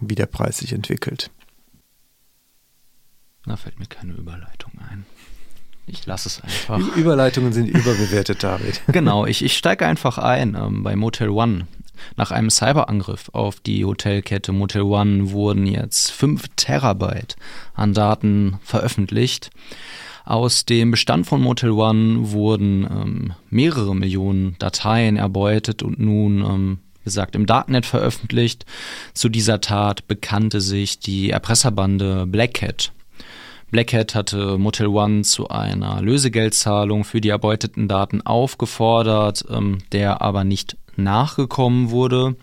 wie 0.00 0.14
der 0.14 0.26
Preis 0.26 0.58
sich 0.58 0.72
entwickelt. 0.72 1.30
Da 3.46 3.56
fällt 3.56 3.78
mir 3.78 3.86
keine 3.86 4.12
Überleitung 4.12 4.72
ein. 4.90 5.06
Ich 5.86 6.04
lasse 6.04 6.28
es 6.28 6.40
einfach. 6.40 6.78
Überleitungen 6.96 7.52
sind 7.52 7.68
überbewertet, 7.68 8.42
David. 8.42 8.82
genau, 8.88 9.24
ich, 9.24 9.44
ich 9.44 9.56
steige 9.56 9.86
einfach 9.86 10.18
ein 10.18 10.56
ähm, 10.56 10.82
bei 10.82 10.96
Motel 10.96 11.28
One. 11.28 11.66
Nach 12.16 12.30
einem 12.30 12.50
Cyberangriff 12.50 13.30
auf 13.32 13.60
die 13.60 13.84
Hotelkette 13.84 14.52
Motel 14.52 14.82
One 14.82 15.30
wurden 15.30 15.66
jetzt 15.66 16.10
5 16.12 16.44
Terabyte 16.56 17.36
an 17.74 17.94
Daten 17.94 18.58
veröffentlicht. 18.62 19.50
Aus 20.24 20.64
dem 20.64 20.90
Bestand 20.90 21.26
von 21.26 21.40
Motel 21.40 21.70
One 21.70 22.32
wurden 22.32 22.84
ähm, 22.84 23.32
mehrere 23.48 23.94
Millionen 23.94 24.56
Dateien 24.58 25.16
erbeutet 25.16 25.82
und 25.82 26.00
nun, 26.00 26.40
ähm, 26.40 26.78
gesagt, 27.04 27.36
im 27.36 27.46
Darknet 27.46 27.86
veröffentlicht. 27.86 28.66
Zu 29.14 29.28
dieser 29.28 29.60
Tat 29.60 30.08
bekannte 30.08 30.60
sich 30.60 30.98
die 30.98 31.30
Erpresserbande 31.30 32.26
Black 32.26 32.54
Cat. 32.54 32.92
Black 33.70 33.92
Hat 33.92 34.14
hatte 34.14 34.58
Motel 34.58 34.86
One 34.88 35.22
zu 35.22 35.48
einer 35.48 36.00
Lösegeldzahlung 36.00 37.04
für 37.04 37.20
die 37.20 37.30
erbeuteten 37.30 37.88
Daten 37.88 38.22
aufgefordert, 38.22 39.44
ähm, 39.50 39.78
der 39.92 40.22
aber 40.22 40.44
nicht 40.44 40.76
nachgekommen 40.98 41.90
wurde. 41.90 42.36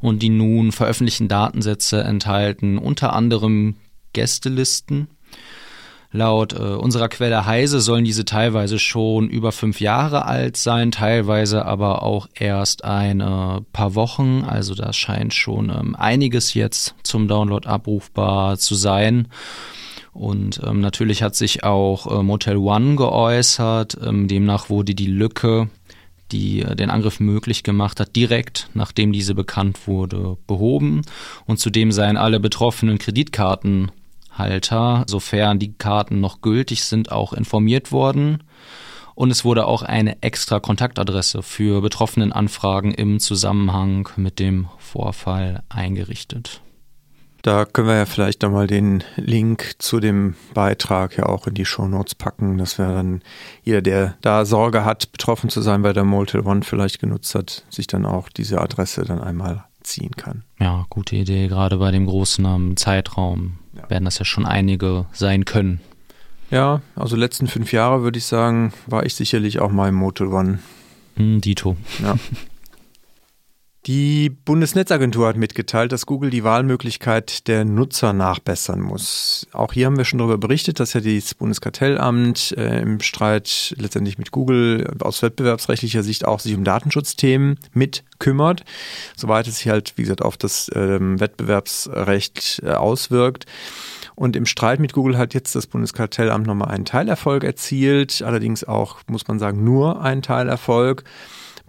Und 0.00 0.22
die 0.22 0.30
nun 0.30 0.72
veröffentlichten 0.72 1.28
Datensätze 1.28 2.02
enthalten 2.02 2.78
unter 2.78 3.12
anderem 3.12 3.76
Gästelisten. 4.12 5.08
Laut 6.14 6.52
äh, 6.52 6.58
unserer 6.58 7.08
Quelle 7.08 7.46
Heise 7.46 7.80
sollen 7.80 8.04
diese 8.04 8.26
teilweise 8.26 8.78
schon 8.78 9.30
über 9.30 9.50
fünf 9.50 9.80
Jahre 9.80 10.26
alt 10.26 10.58
sein, 10.58 10.90
teilweise 10.90 11.64
aber 11.64 12.02
auch 12.02 12.28
erst 12.34 12.84
ein 12.84 13.20
äh, 13.20 13.62
paar 13.72 13.94
Wochen. 13.94 14.44
Also 14.46 14.74
da 14.74 14.92
scheint 14.92 15.32
schon 15.32 15.70
ähm, 15.70 15.96
einiges 15.96 16.52
jetzt 16.52 16.94
zum 17.02 17.28
Download 17.28 17.66
abrufbar 17.66 18.58
zu 18.58 18.74
sein. 18.74 19.28
Und 20.12 20.60
ähm, 20.66 20.82
natürlich 20.82 21.22
hat 21.22 21.34
sich 21.34 21.64
auch 21.64 22.06
äh, 22.18 22.22
Motel 22.22 22.58
One 22.58 22.96
geäußert. 22.96 23.96
Ähm, 24.04 24.28
demnach 24.28 24.68
wurde 24.68 24.94
die 24.94 25.06
Lücke, 25.06 25.70
die 26.32 26.62
äh, 26.62 26.74
den 26.74 26.90
Angriff 26.90 27.20
möglich 27.20 27.62
gemacht 27.62 28.00
hat, 28.00 28.16
direkt 28.16 28.68
nachdem 28.74 29.12
diese 29.12 29.34
bekannt 29.34 29.86
wurde, 29.86 30.36
behoben. 30.46 31.02
Und 31.46 31.58
zudem 31.58 31.92
seien 31.92 32.16
alle 32.16 32.40
betroffenen 32.40 32.98
Kreditkartenhalter, 32.98 35.04
sofern 35.06 35.58
die 35.58 35.74
Karten 35.74 36.20
noch 36.20 36.40
gültig 36.40 36.84
sind, 36.84 37.12
auch 37.12 37.32
informiert 37.32 37.92
worden. 37.92 38.42
Und 39.14 39.30
es 39.30 39.44
wurde 39.44 39.66
auch 39.66 39.82
eine 39.82 40.22
extra 40.22 40.58
Kontaktadresse 40.58 41.42
für 41.42 41.82
betroffenen 41.82 42.32
Anfragen 42.32 42.94
im 42.94 43.20
Zusammenhang 43.20 44.08
mit 44.16 44.38
dem 44.38 44.68
Vorfall 44.78 45.62
eingerichtet. 45.68 46.62
Da 47.42 47.64
können 47.64 47.88
wir 47.88 47.96
ja 47.96 48.06
vielleicht 48.06 48.42
nochmal 48.42 48.68
den 48.68 49.02
Link 49.16 49.74
zu 49.78 49.98
dem 49.98 50.36
Beitrag 50.54 51.16
ja 51.16 51.26
auch 51.26 51.48
in 51.48 51.54
die 51.54 51.64
Show 51.64 51.88
Notes 51.88 52.14
packen, 52.14 52.56
dass 52.56 52.78
wir 52.78 52.86
dann 52.86 53.20
jeder, 53.64 53.82
der 53.82 54.14
da 54.20 54.44
Sorge 54.44 54.84
hat, 54.84 55.10
betroffen 55.10 55.50
zu 55.50 55.60
sein, 55.60 55.82
weil 55.82 55.92
der 55.92 56.04
Motel 56.04 56.46
One 56.46 56.62
vielleicht 56.62 57.00
genutzt 57.00 57.34
hat, 57.34 57.64
sich 57.68 57.88
dann 57.88 58.06
auch 58.06 58.28
diese 58.28 58.60
Adresse 58.60 59.04
dann 59.04 59.20
einmal 59.20 59.64
ziehen 59.82 60.12
kann. 60.12 60.44
Ja, 60.60 60.86
gute 60.88 61.16
Idee. 61.16 61.48
Gerade 61.48 61.78
bei 61.78 61.90
dem 61.90 62.06
großen 62.06 62.44
um, 62.44 62.76
Zeitraum 62.76 63.58
ja. 63.76 63.90
werden 63.90 64.04
das 64.04 64.20
ja 64.20 64.24
schon 64.24 64.46
einige 64.46 65.06
sein 65.12 65.44
können. 65.44 65.80
Ja, 66.52 66.80
also 66.94 67.16
letzten 67.16 67.48
fünf 67.48 67.72
Jahre 67.72 68.02
würde 68.02 68.18
ich 68.18 68.26
sagen, 68.26 68.72
war 68.86 69.04
ich 69.04 69.16
sicherlich 69.16 69.58
auch 69.58 69.72
mal 69.72 69.88
im 69.88 69.96
Motel 69.96 70.28
One. 70.28 70.60
Hm, 71.16 71.40
Dito. 71.40 71.76
Ja. 72.00 72.14
Die 73.86 74.30
Bundesnetzagentur 74.30 75.26
hat 75.26 75.36
mitgeteilt, 75.36 75.90
dass 75.90 76.06
Google 76.06 76.30
die 76.30 76.44
Wahlmöglichkeit 76.44 77.48
der 77.48 77.64
Nutzer 77.64 78.12
nachbessern 78.12 78.80
muss. 78.80 79.48
Auch 79.50 79.72
hier 79.72 79.86
haben 79.86 79.96
wir 79.96 80.04
schon 80.04 80.20
darüber 80.20 80.38
berichtet, 80.38 80.78
dass 80.78 80.92
ja 80.92 81.00
das 81.00 81.34
Bundeskartellamt 81.34 82.54
äh, 82.56 82.80
im 82.80 83.00
Streit 83.00 83.74
letztendlich 83.76 84.18
mit 84.18 84.30
Google 84.30 84.86
aus 85.00 85.20
wettbewerbsrechtlicher 85.22 86.04
Sicht 86.04 86.24
auch 86.24 86.38
sich 86.38 86.54
um 86.54 86.62
Datenschutzthemen 86.62 87.58
mit 87.72 88.04
kümmert, 88.20 88.64
soweit 89.16 89.48
es 89.48 89.58
sich 89.58 89.68
halt, 89.68 89.94
wie 89.96 90.02
gesagt, 90.02 90.22
auf 90.22 90.36
das 90.36 90.68
äh, 90.68 90.98
Wettbewerbsrecht 91.00 92.62
äh, 92.64 92.70
auswirkt. 92.70 93.46
Und 94.14 94.36
im 94.36 94.46
Streit 94.46 94.78
mit 94.78 94.92
Google 94.92 95.18
hat 95.18 95.34
jetzt 95.34 95.56
das 95.56 95.66
Bundeskartellamt 95.66 96.46
nochmal 96.46 96.68
einen 96.68 96.84
Teilerfolg 96.84 97.42
erzielt, 97.42 98.22
allerdings 98.22 98.62
auch, 98.62 98.98
muss 99.08 99.26
man 99.26 99.40
sagen, 99.40 99.64
nur 99.64 100.02
einen 100.02 100.22
Teilerfolg. 100.22 101.02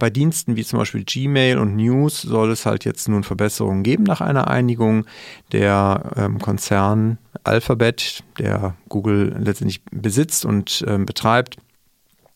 Bei 0.04 0.10
Diensten 0.10 0.54
wie 0.54 0.64
zum 0.66 0.80
Beispiel 0.80 1.02
Gmail 1.02 1.56
und 1.56 1.76
News 1.76 2.20
soll 2.20 2.50
es 2.50 2.66
halt 2.66 2.84
jetzt 2.84 3.08
nun 3.08 3.24
Verbesserungen 3.24 3.82
geben 3.82 4.02
nach 4.02 4.20
einer 4.20 4.48
Einigung. 4.48 5.06
Der 5.50 6.12
ähm, 6.14 6.40
Konzern 6.40 7.16
Alphabet, 7.42 8.22
der 8.38 8.74
Google 8.90 9.34
letztendlich 9.38 9.82
besitzt 9.90 10.44
und 10.44 10.84
ähm, 10.86 11.06
betreibt, 11.06 11.56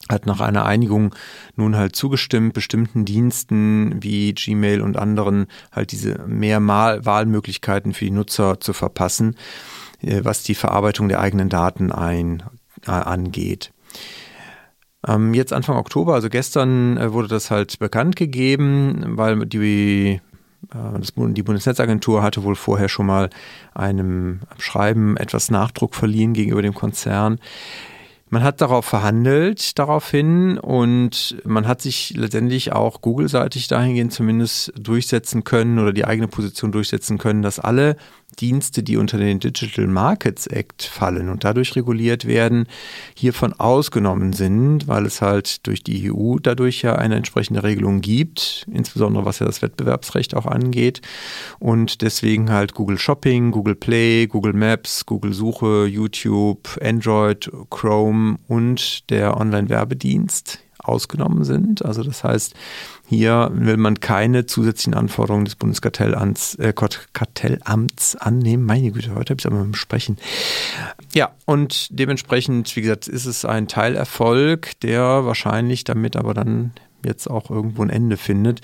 hat 0.08 0.24
nach 0.24 0.40
einer 0.40 0.64
Einigung 0.64 1.14
nun 1.56 1.76
halt 1.76 1.94
zugestimmt, 1.94 2.54
bestimmten 2.54 3.04
Diensten 3.04 4.02
wie 4.02 4.32
Gmail 4.32 4.80
und 4.80 4.96
anderen 4.96 5.46
halt 5.70 5.92
diese 5.92 6.26
mehr 6.26 6.66
Wahlmöglichkeiten 6.66 7.92
für 7.92 8.06
die 8.06 8.12
Nutzer 8.12 8.60
zu 8.60 8.72
verpassen, 8.72 9.36
äh, 10.00 10.20
was 10.24 10.42
die 10.42 10.54
Verarbeitung 10.54 11.10
der 11.10 11.20
eigenen 11.20 11.50
Daten 11.50 11.92
ein, 11.92 12.44
äh, 12.86 12.92
angeht. 12.92 13.72
Ähm, 15.06 15.32
jetzt 15.34 15.52
Anfang 15.52 15.76
Oktober, 15.76 16.14
also 16.14 16.28
gestern, 16.28 16.96
äh, 16.96 17.12
wurde 17.12 17.28
das 17.28 17.50
halt 17.50 17.78
bekannt 17.78 18.16
gegeben, 18.16 19.16
weil 19.16 19.46
die 19.46 20.20
äh, 20.74 21.32
die 21.32 21.42
Bundesnetzagentur 21.42 22.22
hatte 22.22 22.42
wohl 22.42 22.56
vorher 22.56 22.88
schon 22.88 23.06
mal 23.06 23.30
einem 23.74 24.40
Schreiben 24.58 25.16
etwas 25.16 25.50
Nachdruck 25.50 25.94
verliehen 25.94 26.32
gegenüber 26.32 26.62
dem 26.62 26.74
Konzern. 26.74 27.38
Man 28.30 28.42
hat 28.42 28.60
darauf 28.60 28.84
verhandelt, 28.84 29.78
daraufhin, 29.78 30.58
und 30.58 31.36
man 31.44 31.66
hat 31.66 31.80
sich 31.80 32.12
letztendlich 32.14 32.72
auch 32.72 33.00
Google-seitig 33.00 33.68
dahingehend 33.68 34.12
zumindest 34.12 34.72
durchsetzen 34.78 35.44
können 35.44 35.78
oder 35.78 35.94
die 35.94 36.04
eigene 36.04 36.28
Position 36.28 36.70
durchsetzen 36.70 37.16
können, 37.16 37.40
dass 37.40 37.58
alle 37.58 37.96
Dienste, 38.40 38.82
die 38.82 38.96
unter 38.96 39.18
den 39.18 39.40
Digital 39.40 39.86
Markets 39.86 40.46
Act 40.46 40.82
fallen 40.82 41.28
und 41.28 41.44
dadurch 41.44 41.76
reguliert 41.76 42.26
werden, 42.26 42.66
hiervon 43.14 43.52
ausgenommen 43.52 44.32
sind, 44.32 44.88
weil 44.88 45.06
es 45.06 45.20
halt 45.20 45.66
durch 45.66 45.82
die 45.82 46.10
EU 46.12 46.36
dadurch 46.40 46.82
ja 46.82 46.94
eine 46.94 47.16
entsprechende 47.16 47.62
Regelung 47.62 48.00
gibt, 48.00 48.66
insbesondere 48.72 49.24
was 49.24 49.38
ja 49.38 49.46
das 49.46 49.62
Wettbewerbsrecht 49.62 50.34
auch 50.34 50.46
angeht. 50.46 51.00
Und 51.58 52.02
deswegen 52.02 52.50
halt 52.50 52.74
Google 52.74 52.98
Shopping, 52.98 53.50
Google 53.50 53.74
Play, 53.74 54.26
Google 54.26 54.52
Maps, 54.52 55.06
Google 55.06 55.32
Suche, 55.32 55.86
YouTube, 55.86 56.78
Android, 56.82 57.50
Chrome 57.70 58.38
und 58.46 59.10
der 59.10 59.36
Online-Werbedienst 59.36 60.60
ausgenommen 60.88 61.44
sind. 61.44 61.84
Also 61.84 62.02
das 62.02 62.24
heißt, 62.24 62.54
hier 63.06 63.50
will 63.52 63.76
man 63.76 64.00
keine 64.00 64.46
zusätzlichen 64.46 64.94
Anforderungen 64.94 65.44
des 65.44 65.56
Bundeskartellamts 65.56 66.56
äh, 66.56 66.72
Kartellamts 66.72 68.16
annehmen. 68.16 68.64
Meine 68.64 68.90
Güte, 68.90 69.14
heute 69.14 69.32
habe 69.32 69.40
ich 69.40 69.44
es 69.44 69.46
aber 69.46 69.56
mit 69.56 69.74
dem 69.74 69.74
Sprechen. 69.74 70.18
Ja, 71.14 71.30
und 71.46 71.88
dementsprechend, 71.90 72.74
wie 72.76 72.82
gesagt, 72.82 73.08
ist 73.08 73.26
es 73.26 73.44
ein 73.44 73.68
Teilerfolg, 73.68 74.78
der 74.80 75.24
wahrscheinlich 75.24 75.84
damit 75.84 76.16
aber 76.16 76.34
dann 76.34 76.72
jetzt 77.04 77.28
auch 77.28 77.50
irgendwo 77.50 77.82
ein 77.82 77.90
Ende 77.90 78.16
findet. 78.16 78.60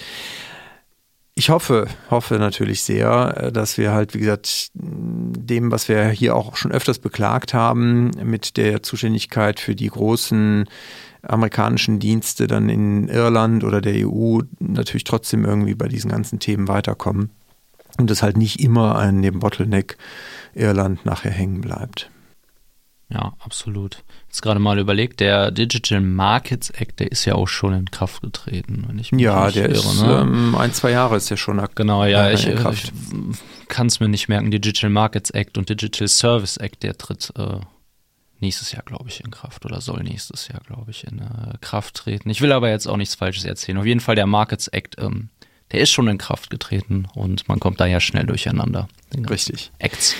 Ich 1.37 1.49
hoffe, 1.49 1.89
hoffe 2.11 2.37
natürlich 2.37 2.83
sehr, 2.83 3.51
dass 3.51 3.77
wir 3.77 3.93
halt, 3.93 4.15
wie 4.15 4.21
gesagt, 4.21 4.71
dem, 4.75 5.73
was 5.73 5.89
wir 5.89 6.07
hier 6.09 6.37
auch 6.37 6.55
schon 6.57 6.71
öfters 6.71 7.01
beklagt 7.01 7.55
haben, 7.55 8.13
mit 8.23 8.57
der 8.57 8.85
Zuständigkeit 8.85 9.59
für 9.59 9.75
die 9.75 9.89
großen 9.89 10.69
amerikanischen 11.29 11.99
Dienste 11.99 12.47
dann 12.47 12.69
in 12.69 13.09
Irland 13.09 13.65
oder 13.65 13.81
der 13.81 14.09
EU 14.09 14.41
natürlich 14.59 15.05
trotzdem 15.05 15.45
irgendwie 15.45 15.75
bei 15.75 15.89
diesen 15.89 16.11
ganzen 16.11 16.39
Themen 16.39 16.69
weiterkommen 16.69 17.31
und 17.99 18.11
es 18.11 18.23
halt 18.23 18.37
nicht 18.37 18.61
immer 18.61 18.97
an 18.97 19.23
dem 19.23 19.41
Bottleneck 19.41 19.97
Irland 20.55 21.05
nachher 21.05 21.31
hängen 21.31 21.61
bleibt. 21.61 22.11
Ja, 23.11 23.35
absolut. 23.39 24.03
Jetzt 24.27 24.43
gerade 24.43 24.59
mal 24.59 24.79
überlegt, 24.79 25.21
der 25.21 25.51
Digital 25.51 26.01
Markets 26.01 26.71
Act, 26.71 27.01
der 27.01 27.13
ist 27.13 27.25
ja 27.27 27.35
auch 27.35 27.47
schon 27.47 27.75
in 27.75 27.91
Kraft 27.91 28.23
getreten, 28.23 28.85
wenn 28.89 28.99
ich 28.99 29.13
mich 29.13 29.23
Ja, 29.23 29.51
der 29.51 29.69
irre, 29.69 29.75
ist 29.75 30.03
ne? 30.03 30.21
ähm, 30.23 30.55
ein, 30.57 30.73
zwei 30.73 30.91
Jahre 30.91 31.17
ist 31.17 31.29
ja 31.29 31.37
schon. 31.37 31.63
Genau, 31.75 32.05
ja, 32.05 32.31
ich, 32.31 32.49
ich 32.49 32.93
kann 33.69 33.87
es 33.87 34.01
mir 34.01 34.09
nicht 34.09 34.29
merken. 34.29 34.51
Digital 34.51 34.91
Markets 34.91 35.31
Act 35.31 35.59
und 35.59 35.69
Digital 35.69 36.09
Service 36.09 36.57
Act, 36.57 36.83
der 36.83 36.97
tritt 36.97 37.33
äh, 37.37 37.59
nächstes 38.45 38.73
Jahr, 38.73 38.83
glaube 38.85 39.09
ich, 39.09 39.25
in 39.25 39.31
Kraft 39.31 39.65
oder 39.65 39.81
soll 39.81 40.03
nächstes 40.03 40.49
Jahr, 40.49 40.61
glaube 40.67 40.91
ich, 40.91 41.05
in 41.05 41.19
äh, 41.19 41.57
Kraft 41.61 41.95
treten. 41.97 42.31
Ich 42.31 42.41
will 42.41 42.53
aber 42.53 42.71
jetzt 42.71 42.87
auch 42.87 42.97
nichts 42.97 43.15
Falsches 43.15 43.45
erzählen. 43.45 43.79
Auf 43.79 43.87
jeden 43.87 44.01
Fall 44.01 44.15
der 44.15 44.27
Markets 44.27 44.69
Act, 44.69 44.97
ähm, 44.99 45.31
der 45.73 45.81
ist 45.81 45.91
schon 45.91 46.07
in 46.09 46.19
Kraft 46.19 46.51
getreten 46.51 47.09
und 47.15 47.49
man 47.49 47.59
kommt 47.59 47.81
da 47.81 47.87
ja 47.87 47.99
schnell 47.99 48.27
durcheinander. 48.27 48.87
Richtig. 49.31 49.73
Acts. 49.79 50.15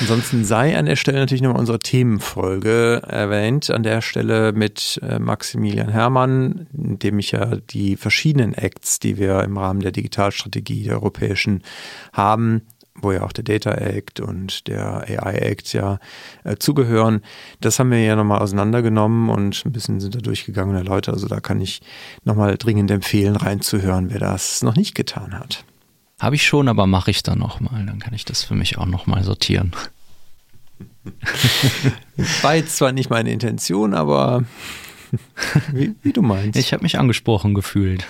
Ansonsten 0.00 0.44
sei 0.44 0.76
an 0.76 0.86
der 0.86 0.96
Stelle 0.96 1.18
natürlich 1.18 1.42
nochmal 1.42 1.60
unsere 1.60 1.78
Themenfolge 1.78 3.02
erwähnt. 3.06 3.70
An 3.70 3.82
der 3.82 4.02
Stelle 4.02 4.52
mit 4.52 5.00
äh, 5.02 5.18
Maximilian 5.18 5.88
Hermann, 5.88 6.66
in 6.72 6.98
dem 6.98 7.18
ich 7.18 7.30
ja 7.30 7.56
die 7.56 7.96
verschiedenen 7.96 8.54
Acts, 8.54 8.98
die 8.98 9.18
wir 9.18 9.44
im 9.44 9.56
Rahmen 9.56 9.80
der 9.80 9.92
Digitalstrategie 9.92 10.84
der 10.84 10.94
europäischen 10.94 11.62
haben, 12.12 12.62
wo 13.00 13.12
ja 13.12 13.22
auch 13.22 13.32
der 13.32 13.44
Data 13.44 13.72
Act 13.72 14.20
und 14.20 14.66
der 14.68 15.04
AI 15.08 15.34
Act 15.38 15.72
ja 15.72 15.98
äh, 16.44 16.56
zugehören. 16.56 17.22
Das 17.60 17.78
haben 17.78 17.90
wir 17.90 18.02
ja 18.02 18.16
nochmal 18.16 18.40
auseinandergenommen 18.40 19.30
und 19.30 19.64
ein 19.64 19.72
bisschen 19.72 20.00
sind 20.00 20.14
da 20.14 20.20
durchgegangene 20.20 20.82
Leute. 20.82 21.12
Also 21.12 21.28
da 21.28 21.40
kann 21.40 21.60
ich 21.60 21.80
nochmal 22.24 22.56
dringend 22.56 22.90
empfehlen, 22.90 23.36
reinzuhören, 23.36 24.10
wer 24.10 24.20
das 24.20 24.62
noch 24.62 24.76
nicht 24.76 24.94
getan 24.94 25.38
hat. 25.38 25.64
Habe 26.20 26.34
ich 26.34 26.46
schon, 26.46 26.68
aber 26.68 26.86
mache 26.86 27.10
ich 27.10 27.22
dann 27.22 27.38
nochmal. 27.38 27.86
Dann 27.86 28.00
kann 28.00 28.14
ich 28.14 28.24
das 28.24 28.42
für 28.42 28.54
mich 28.54 28.78
auch 28.78 28.86
nochmal 28.86 29.22
sortieren. 29.22 29.72
War 32.42 32.56
jetzt 32.56 32.76
zwar 32.76 32.92
nicht 32.92 33.10
meine 33.10 33.30
Intention, 33.30 33.94
aber 33.94 34.44
wie, 35.72 35.94
wie 36.02 36.12
du 36.12 36.22
meinst. 36.22 36.58
Ich 36.58 36.72
habe 36.72 36.82
mich 36.82 36.98
angesprochen 36.98 37.54
gefühlt. 37.54 38.06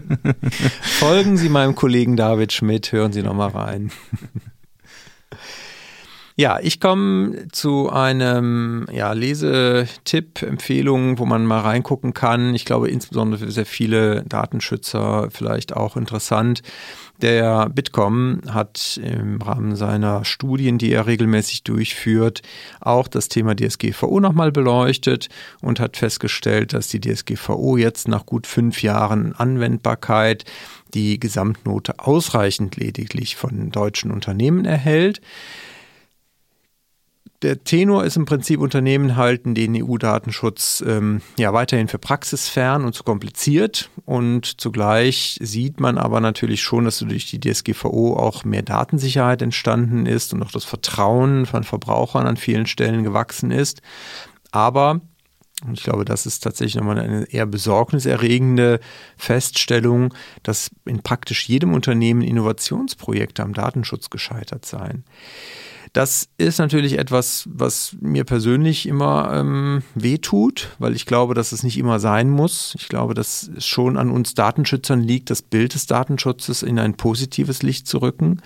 Folgen 0.80 1.36
Sie 1.36 1.48
meinem 1.48 1.74
Kollegen 1.74 2.16
David 2.16 2.52
Schmidt, 2.52 2.92
hören 2.92 3.12
Sie 3.12 3.22
nochmal 3.22 3.50
rein. 3.50 3.90
Ja, 6.38 6.58
ich 6.60 6.80
komme 6.80 7.48
zu 7.50 7.88
einem 7.88 8.86
ja, 8.92 9.12
Lesetipp, 9.12 10.42
Empfehlung, 10.42 11.18
wo 11.18 11.24
man 11.24 11.46
mal 11.46 11.60
reingucken 11.60 12.12
kann. 12.12 12.54
Ich 12.54 12.66
glaube, 12.66 12.90
insbesondere 12.90 13.46
für 13.46 13.50
sehr 13.50 13.64
viele 13.64 14.22
Datenschützer 14.24 15.28
vielleicht 15.30 15.74
auch 15.74 15.96
interessant. 15.96 16.60
Der 17.22 17.70
Bitkom 17.70 18.42
hat 18.48 19.00
im 19.02 19.40
Rahmen 19.40 19.74
seiner 19.74 20.24
Studien, 20.24 20.76
die 20.76 20.92
er 20.92 21.06
regelmäßig 21.06 21.62
durchführt, 21.62 22.42
auch 22.80 23.08
das 23.08 23.28
Thema 23.28 23.54
DSGVO 23.56 24.20
nochmal 24.20 24.52
beleuchtet 24.52 25.28
und 25.62 25.80
hat 25.80 25.96
festgestellt, 25.96 26.74
dass 26.74 26.88
die 26.88 27.00
DSGVO 27.00 27.78
jetzt 27.78 28.08
nach 28.08 28.26
gut 28.26 28.46
fünf 28.46 28.82
Jahren 28.82 29.34
Anwendbarkeit 29.34 30.44
die 30.92 31.18
Gesamtnote 31.18 31.98
ausreichend 31.98 32.76
lediglich 32.76 33.36
von 33.36 33.70
deutschen 33.70 34.10
Unternehmen 34.10 34.64
erhält 34.64 35.20
der 37.42 37.62
Tenor 37.64 38.04
ist 38.04 38.16
im 38.16 38.24
Prinzip, 38.24 38.60
Unternehmen 38.60 39.16
halten 39.16 39.54
den 39.54 39.74
EU-Datenschutz 39.82 40.82
ähm, 40.86 41.20
ja 41.38 41.52
weiterhin 41.52 41.88
für 41.88 41.98
praxisfern 41.98 42.84
und 42.84 42.94
zu 42.94 43.04
kompliziert. 43.04 43.90
Und 44.04 44.60
zugleich 44.60 45.38
sieht 45.42 45.80
man 45.80 45.98
aber 45.98 46.20
natürlich 46.20 46.62
schon, 46.62 46.84
dass 46.84 46.98
durch 46.98 47.30
die 47.30 47.40
DSGVO 47.40 48.16
auch 48.16 48.44
mehr 48.44 48.62
Datensicherheit 48.62 49.42
entstanden 49.42 50.06
ist 50.06 50.32
und 50.32 50.42
auch 50.42 50.52
das 50.52 50.64
Vertrauen 50.64 51.46
von 51.46 51.64
Verbrauchern 51.64 52.26
an 52.26 52.36
vielen 52.36 52.66
Stellen 52.66 53.02
gewachsen 53.02 53.50
ist. 53.50 53.82
Aber 54.50 55.00
und 55.64 55.78
ich 55.78 55.84
glaube, 55.84 56.04
das 56.04 56.26
ist 56.26 56.40
tatsächlich 56.40 56.74
nochmal 56.74 56.98
eine 56.98 57.24
eher 57.24 57.46
besorgniserregende 57.46 58.78
Feststellung, 59.16 60.12
dass 60.42 60.70
in 60.84 61.02
praktisch 61.02 61.48
jedem 61.48 61.72
Unternehmen 61.72 62.20
Innovationsprojekte 62.20 63.42
am 63.42 63.54
Datenschutz 63.54 64.10
gescheitert 64.10 64.66
seien. 64.66 65.04
Das 65.96 66.28
ist 66.36 66.58
natürlich 66.58 66.98
etwas, 66.98 67.48
was 67.50 67.96
mir 68.02 68.24
persönlich 68.24 68.86
immer 68.86 69.30
ähm, 69.32 69.82
wehtut, 69.94 70.68
weil 70.78 70.94
ich 70.94 71.06
glaube, 71.06 71.32
dass 71.32 71.52
es 71.52 71.62
nicht 71.62 71.78
immer 71.78 72.00
sein 72.00 72.28
muss. 72.28 72.74
Ich 72.78 72.88
glaube, 72.88 73.14
dass 73.14 73.48
es 73.56 73.64
schon 73.64 73.96
an 73.96 74.10
uns 74.10 74.34
Datenschützern 74.34 75.02
liegt, 75.02 75.30
das 75.30 75.40
Bild 75.40 75.72
des 75.72 75.86
Datenschutzes 75.86 76.62
in 76.62 76.78
ein 76.78 76.98
positives 76.98 77.62
Licht 77.62 77.86
zu 77.86 77.96
rücken 77.96 78.42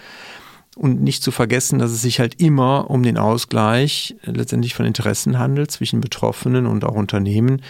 und 0.81 1.03
nicht 1.03 1.23
zu 1.23 1.31
vergessen, 1.31 1.79
dass 1.79 1.91
es 1.91 2.01
sich 2.01 2.21
halt 2.21 2.41
immer 2.41 2.89
um 2.89 3.03
den 3.03 3.19
Ausgleich 3.19 4.17
letztendlich 4.23 4.73
von 4.73 4.87
Interessen 4.87 5.39
handelt 5.39 5.71
zwischen 5.71 6.01
Betroffenen 6.01 6.65
und 6.65 6.87
auch 6.87 6.95
Unternehmen 6.95 7.61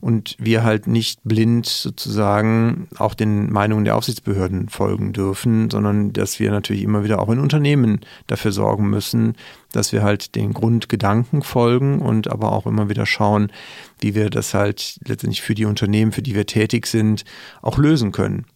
und 0.00 0.34
wir 0.38 0.64
halt 0.64 0.86
nicht 0.86 1.20
blind 1.24 1.66
sozusagen 1.66 2.88
auch 2.96 3.12
den 3.12 3.52
Meinungen 3.52 3.84
der 3.84 3.96
Aufsichtsbehörden 3.96 4.70
folgen 4.70 5.12
dürfen, 5.12 5.68
sondern 5.68 6.14
dass 6.14 6.40
wir 6.40 6.50
natürlich 6.50 6.84
immer 6.84 7.04
wieder 7.04 7.20
auch 7.20 7.28
in 7.28 7.38
Unternehmen 7.38 8.00
dafür 8.28 8.50
sorgen 8.50 8.88
müssen, 8.88 9.34
dass 9.72 9.92
wir 9.92 10.02
halt 10.02 10.34
den 10.34 10.54
Grundgedanken 10.54 11.42
folgen 11.42 12.00
und 12.00 12.30
aber 12.30 12.52
auch 12.52 12.64
immer 12.64 12.88
wieder 12.88 13.04
schauen, 13.04 13.52
wie 14.00 14.14
wir 14.14 14.30
das 14.30 14.54
halt 14.54 14.98
letztendlich 15.04 15.42
für 15.42 15.54
die 15.54 15.66
Unternehmen, 15.66 16.12
für 16.12 16.22
die 16.22 16.34
wir 16.34 16.46
tätig 16.46 16.86
sind, 16.86 17.26
auch 17.60 17.76
lösen 17.76 18.10
können. 18.10 18.46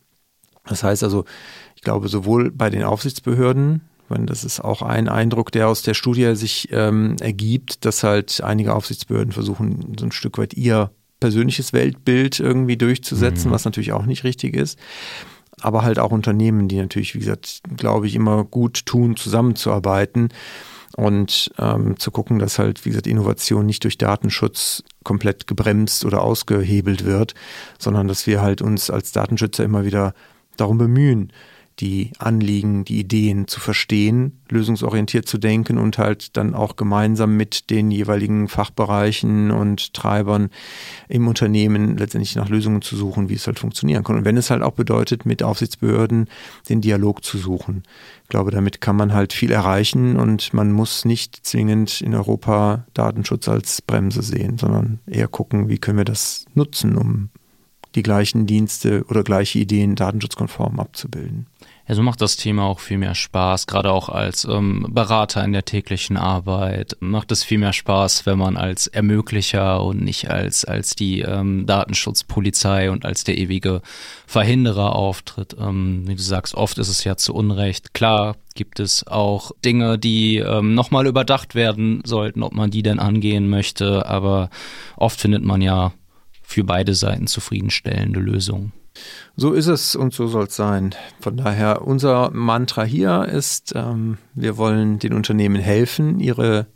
Das 0.64 0.83
heißt 0.83 1.05
also, 1.05 1.27
ich 1.77 1.83
glaube, 1.83 2.09
sowohl 2.09 2.51
bei 2.51 2.71
den 2.71 2.85
Aufsichtsbehörden 2.85 3.83
meine, 4.11 4.27
das 4.27 4.44
ist 4.44 4.61
auch 4.61 4.83
ein 4.83 5.09
Eindruck, 5.09 5.53
der 5.53 5.68
aus 5.68 5.83
der 5.83 5.94
Studie 5.94 6.35
sich 6.35 6.68
ähm, 6.73 7.16
ergibt, 7.21 7.85
dass 7.85 8.03
halt 8.03 8.42
einige 8.42 8.75
Aufsichtsbehörden 8.75 9.33
versuchen, 9.33 9.97
so 9.99 10.07
ein 10.07 10.12
Stück 10.12 10.38
weit 10.38 10.55
ihr 10.55 10.90
persönliches 11.21 11.73
Weltbild 11.73 12.40
irgendwie 12.40 12.77
durchzusetzen, 12.77 13.49
mhm. 13.51 13.55
was 13.55 13.64
natürlich 13.64 13.92
auch 13.92 14.07
nicht 14.07 14.25
richtig 14.25 14.55
ist. 14.55 14.79
Aber 15.61 15.83
halt 15.83 15.99
auch 15.99 16.12
Unternehmen, 16.12 16.68
die 16.68 16.77
natürlich, 16.77 17.14
wie 17.14 17.18
gesagt, 17.18 17.62
glaube 17.77 18.07
ich, 18.07 18.14
immer 18.14 18.44
gut 18.44 18.87
tun, 18.87 19.16
zusammenzuarbeiten 19.16 20.29
und 20.97 21.51
ähm, 21.59 21.99
zu 21.99 22.11
gucken, 22.11 22.38
dass 22.38 22.59
halt, 22.59 22.85
wie 22.85 22.90
gesagt, 22.90 23.07
Innovation 23.07 23.66
nicht 23.66 23.83
durch 23.85 23.99
Datenschutz 23.99 24.85
komplett 25.03 25.47
gebremst 25.47 26.05
oder 26.05 26.23
ausgehebelt 26.23 27.05
wird, 27.05 27.35
sondern 27.79 28.09
dass 28.09 28.27
wir 28.27 28.40
halt 28.40 28.62
uns 28.62 28.90
als 28.90 29.12
Datenschützer 29.12 29.64
immer 29.64 29.85
wieder 29.85 30.14
darum 30.57 30.79
bemühen, 30.79 31.33
die 31.81 32.12
Anliegen, 32.19 32.85
die 32.85 32.99
Ideen 32.99 33.47
zu 33.47 33.61
verstehen, 33.61 34.41
lösungsorientiert 34.49 35.29
zu 35.29 35.38
denken 35.38 35.79
und 35.79 35.99
halt 35.99 36.37
dann 36.37 36.55
auch 36.55 36.77
gemeinsam 36.77 37.37
mit 37.37 37.71
den 37.71 37.91
jeweiligen 37.91 38.49
Fachbereichen 38.49 39.51
und 39.51 39.95
Treibern 39.95 40.51
im 41.09 41.29
Unternehmen 41.29 41.97
letztendlich 41.97 42.35
nach 42.37 42.49
Lösungen 42.49 42.83
zu 42.83 42.97
suchen, 42.97 43.29
wie 43.29 43.35
es 43.35 43.47
halt 43.47 43.59
funktionieren 43.59 44.05
kann. 44.05 44.17
Und 44.17 44.25
wenn 44.25 44.37
es 44.37 44.51
halt 44.51 44.62
auch 44.62 44.73
bedeutet, 44.73 45.27
mit 45.27 45.43
Aufsichtsbehörden 45.43 46.29
den 46.69 46.81
Dialog 46.81 47.25
zu 47.25 47.38
suchen. 47.38 47.83
Ich 48.25 48.29
glaube, 48.29 48.51
damit 48.51 48.81
kann 48.81 48.97
man 48.97 49.14
halt 49.14 49.33
viel 49.33 49.51
erreichen 49.51 50.17
und 50.17 50.53
man 50.53 50.73
muss 50.73 51.05
nicht 51.05 51.47
zwingend 51.47 52.01
in 52.01 52.14
Europa 52.14 52.85
Datenschutz 52.95 53.49
als 53.49 53.81
Bremse 53.83 54.23
sehen, 54.23 54.59
sondern 54.59 54.99
eher 55.07 55.29
gucken, 55.29 55.69
wie 55.69 55.79
können 55.79 55.99
wir 55.99 56.05
das 56.05 56.45
nutzen, 56.55 56.97
um 56.97 57.31
die 57.94 58.03
gleichen 58.03 58.46
Dienste 58.46 59.05
oder 59.09 59.22
gleiche 59.22 59.59
Ideen 59.59 59.94
datenschutzkonform 59.94 60.79
abzubilden. 60.79 61.46
Ja, 61.88 61.94
so 61.94 62.03
macht 62.03 62.20
das 62.20 62.37
Thema 62.37 62.64
auch 62.64 62.81
viel 62.81 62.98
mehr 62.98 63.14
Spaß, 63.14 63.66
gerade 63.66 63.90
auch 63.90 64.11
als 64.11 64.44
ähm, 64.44 64.87
Berater 64.90 65.42
in 65.42 65.55
der 65.55 65.64
täglichen 65.64 66.18
Arbeit. 66.18 66.98
Macht 67.01 67.33
es 67.33 67.44
viel 67.44 67.57
mehr 67.57 67.72
Spaß, 67.72 68.27
wenn 68.27 68.37
man 68.37 68.59
als 68.59 68.88
Ermöglicher 68.88 69.83
und 69.83 70.03
nicht 70.03 70.31
als, 70.31 70.66
als 70.66 70.90
die 70.90 71.20
ähm, 71.20 71.64
Datenschutzpolizei 71.64 72.90
und 72.90 73.07
als 73.07 73.24
der 73.24 73.38
ewige 73.38 73.81
Verhinderer 74.27 74.94
auftritt. 74.94 75.57
Ähm, 75.59 76.03
wie 76.07 76.14
du 76.14 76.22
sagst, 76.22 76.55
oft 76.55 76.77
ist 76.77 76.88
es 76.88 77.05
ja 77.05 77.16
zu 77.16 77.35
Unrecht. 77.35 77.94
Klar 77.94 78.37
gibt 78.55 78.81
es 78.81 79.07
auch 79.07 79.53
Dinge, 79.64 79.98
die 79.98 80.37
ähm, 80.37 80.74
nochmal 80.74 81.07
überdacht 81.07 81.55
werden 81.55 82.03
sollten, 82.05 82.42
ob 82.42 82.53
man 82.53 82.70
die 82.70 82.83
denn 82.83 82.98
angehen 82.98 83.48
möchte, 83.48 84.05
aber 84.05 84.51
oft 84.96 85.18
findet 85.18 85.42
man 85.42 85.62
ja 85.62 85.94
für 86.49 86.65
beide 86.65 86.95
Seiten 86.95 87.27
zufriedenstellende 87.27 88.21
Lösungen. 88.21 88.73
So 89.37 89.53
ist 89.53 89.67
es 89.67 89.95
und 89.95 90.15
so 90.15 90.29
soll 90.29 90.45
es 90.45 90.57
sein. 90.57 90.95
Von 91.21 91.37
daher, 91.37 91.87
unser 91.87 92.31
Mantra 92.31 92.85
hier 92.85 93.27
ist, 93.27 93.75
ähm, 93.77 94.17
wir 94.33 94.57
wollen 94.57 94.99
den 94.99 95.13
Unternehmen 95.13 95.61
helfen, 95.61 96.21
ihre 96.21 96.67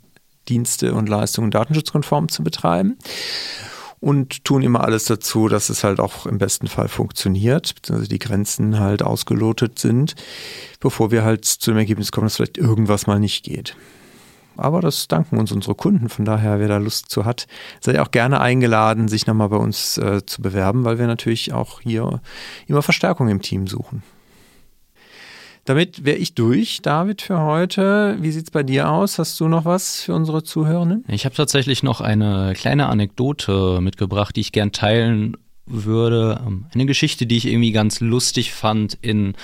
Dienste 0.50 0.92
und 0.92 1.08
Leistungen 1.08 1.50
datenschutzkonform 1.50 2.28
zu 2.28 2.44
betreiben 2.44 2.98
und 3.98 4.44
tun 4.44 4.60
immer 4.60 4.84
alles 4.84 5.06
dazu, 5.06 5.48
dass 5.48 5.70
es 5.70 5.84
halt 5.84 6.00
auch 6.00 6.26
im 6.26 6.36
besten 6.36 6.66
Fall 6.66 6.88
funktioniert, 6.88 7.74
beziehungsweise 7.74 8.10
die 8.10 8.18
Grenzen 8.18 8.78
halt 8.78 9.02
ausgelotet 9.02 9.78
sind, 9.78 10.16
bevor 10.80 11.10
wir 11.10 11.24
halt 11.24 11.46
zu 11.46 11.70
dem 11.70 11.78
Ergebnis 11.78 12.12
kommen, 12.12 12.26
dass 12.26 12.36
vielleicht 12.36 12.58
irgendwas 12.58 13.06
mal 13.06 13.18
nicht 13.18 13.42
geht. 13.42 13.74
Aber 14.56 14.80
das 14.80 15.08
danken 15.08 15.38
uns 15.38 15.52
unsere 15.52 15.74
Kunden. 15.74 16.08
Von 16.08 16.24
daher, 16.24 16.60
wer 16.60 16.68
da 16.68 16.76
Lust 16.78 17.10
zu 17.10 17.24
hat, 17.24 17.46
sei 17.80 18.00
auch 18.00 18.10
gerne 18.10 18.40
eingeladen, 18.40 19.08
sich 19.08 19.26
nochmal 19.26 19.48
bei 19.48 19.56
uns 19.56 19.98
äh, 19.98 20.24
zu 20.24 20.42
bewerben, 20.42 20.84
weil 20.84 20.98
wir 20.98 21.06
natürlich 21.06 21.52
auch 21.52 21.80
hier 21.80 22.20
immer 22.66 22.82
Verstärkung 22.82 23.28
im 23.28 23.42
Team 23.42 23.66
suchen. 23.66 24.02
Damit 25.64 26.04
wäre 26.04 26.16
ich 26.16 26.34
durch, 26.34 26.82
David, 26.82 27.22
für 27.22 27.40
heute. 27.40 28.16
Wie 28.20 28.32
sieht 28.32 28.46
es 28.46 28.50
bei 28.50 28.64
dir 28.64 28.90
aus? 28.90 29.20
Hast 29.20 29.38
du 29.38 29.46
noch 29.46 29.64
was 29.64 30.02
für 30.02 30.12
unsere 30.12 30.42
Zuhörenden? 30.42 31.04
Ich 31.06 31.24
habe 31.24 31.36
tatsächlich 31.36 31.84
noch 31.84 32.00
eine 32.00 32.52
kleine 32.56 32.88
Anekdote 32.88 33.80
mitgebracht, 33.80 34.34
die 34.34 34.40
ich 34.40 34.50
gern 34.50 34.72
teilen 34.72 35.36
würde. 35.66 36.40
Ähm, 36.44 36.66
eine 36.74 36.86
Geschichte, 36.86 37.26
die 37.26 37.36
ich 37.36 37.46
irgendwie 37.46 37.70
ganz 37.70 38.00
lustig 38.00 38.52
fand. 38.52 38.98
In 39.02 39.34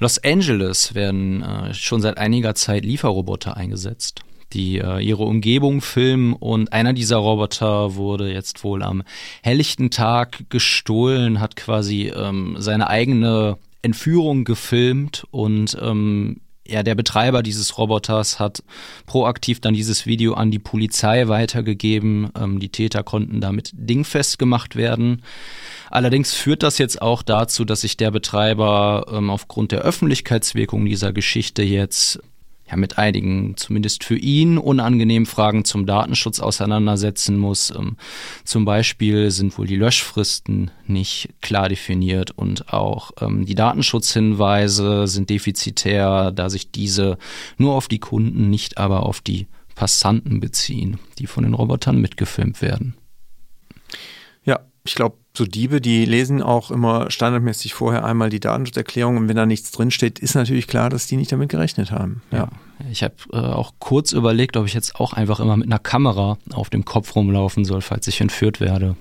Los 0.00 0.18
Angeles 0.18 0.96
werden 0.96 1.44
äh, 1.44 1.72
schon 1.74 2.00
seit 2.00 2.18
einiger 2.18 2.56
Zeit 2.56 2.84
Lieferroboter 2.84 3.56
eingesetzt 3.56 4.24
die 4.52 4.78
äh, 4.78 5.00
ihre 5.00 5.24
Umgebung 5.24 5.80
filmen 5.80 6.32
und 6.32 6.72
einer 6.72 6.92
dieser 6.92 7.16
Roboter 7.16 7.94
wurde 7.94 8.32
jetzt 8.32 8.64
wohl 8.64 8.82
am 8.82 9.02
helllichten 9.42 9.90
Tag 9.90 10.50
gestohlen, 10.50 11.40
hat 11.40 11.56
quasi 11.56 12.12
ähm, 12.14 12.56
seine 12.58 12.88
eigene 12.88 13.58
Entführung 13.82 14.44
gefilmt 14.44 15.24
und 15.30 15.76
ähm, 15.80 16.40
ja, 16.66 16.82
der 16.82 16.94
Betreiber 16.94 17.42
dieses 17.42 17.76
Roboters 17.76 18.38
hat 18.38 18.62
proaktiv 19.06 19.60
dann 19.60 19.74
dieses 19.74 20.06
Video 20.06 20.34
an 20.34 20.50
die 20.50 20.60
Polizei 20.60 21.26
weitergegeben. 21.26 22.30
Ähm, 22.38 22.60
die 22.60 22.68
Täter 22.68 23.02
konnten 23.02 23.40
damit 23.40 23.72
dingfest 23.74 24.38
gemacht 24.38 24.76
werden. 24.76 25.22
Allerdings 25.90 26.32
führt 26.32 26.62
das 26.62 26.78
jetzt 26.78 27.02
auch 27.02 27.22
dazu, 27.22 27.64
dass 27.64 27.80
sich 27.80 27.96
der 27.96 28.10
Betreiber 28.10 29.06
ähm, 29.12 29.28
aufgrund 29.28 29.72
der 29.72 29.80
Öffentlichkeitswirkung 29.80 30.84
dieser 30.86 31.12
Geschichte 31.12 31.62
jetzt 31.62 32.20
ja 32.70 32.76
mit 32.76 32.98
einigen, 32.98 33.56
zumindest 33.56 34.04
für 34.04 34.16
ihn, 34.16 34.58
unangenehmen 34.58 35.26
Fragen 35.26 35.64
zum 35.64 35.86
Datenschutz 35.86 36.40
auseinandersetzen 36.40 37.36
muss. 37.36 37.70
Ähm, 37.70 37.96
zum 38.44 38.64
Beispiel 38.64 39.30
sind 39.30 39.56
wohl 39.58 39.66
die 39.66 39.76
Löschfristen 39.76 40.70
nicht 40.86 41.30
klar 41.40 41.68
definiert 41.68 42.30
und 42.30 42.72
auch 42.72 43.10
ähm, 43.20 43.44
die 43.44 43.54
Datenschutzhinweise 43.54 45.06
sind 45.06 45.30
defizitär, 45.30 46.32
da 46.32 46.48
sich 46.50 46.70
diese 46.70 47.18
nur 47.58 47.74
auf 47.74 47.88
die 47.88 48.00
Kunden, 48.00 48.50
nicht 48.50 48.78
aber 48.78 49.04
auf 49.04 49.20
die 49.20 49.46
Passanten 49.74 50.40
beziehen, 50.40 50.98
die 51.18 51.26
von 51.26 51.44
den 51.44 51.54
Robotern 51.54 52.00
mitgefilmt 52.00 52.62
werden. 52.62 52.94
Ich 54.84 54.94
glaube, 54.94 55.16
so 55.36 55.44
Diebe, 55.44 55.80
die 55.80 56.04
lesen 56.04 56.42
auch 56.42 56.70
immer 56.70 57.10
standardmäßig 57.10 57.72
vorher 57.72 58.04
einmal 58.04 58.30
die 58.30 58.40
Datenschutzerklärung 58.40 59.16
und 59.16 59.28
wenn 59.28 59.36
da 59.36 59.46
nichts 59.46 59.70
drinsteht, 59.70 60.18
ist 60.18 60.34
natürlich 60.34 60.66
klar, 60.66 60.90
dass 60.90 61.06
die 61.06 61.16
nicht 61.16 61.32
damit 61.32 61.48
gerechnet 61.48 61.90
haben. 61.90 62.22
Ja. 62.30 62.38
ja. 62.38 62.48
Ich 62.90 63.02
habe 63.02 63.14
äh, 63.32 63.36
auch 63.36 63.74
kurz 63.78 64.12
überlegt, 64.12 64.56
ob 64.56 64.66
ich 64.66 64.74
jetzt 64.74 64.96
auch 64.96 65.12
einfach 65.12 65.40
immer 65.40 65.56
mit 65.56 65.68
einer 65.68 65.78
Kamera 65.78 66.36
auf 66.52 66.68
dem 66.68 66.84
Kopf 66.84 67.14
rumlaufen 67.14 67.64
soll, 67.64 67.80
falls 67.80 68.08
ich 68.08 68.20
entführt 68.20 68.60
werde. 68.60 68.96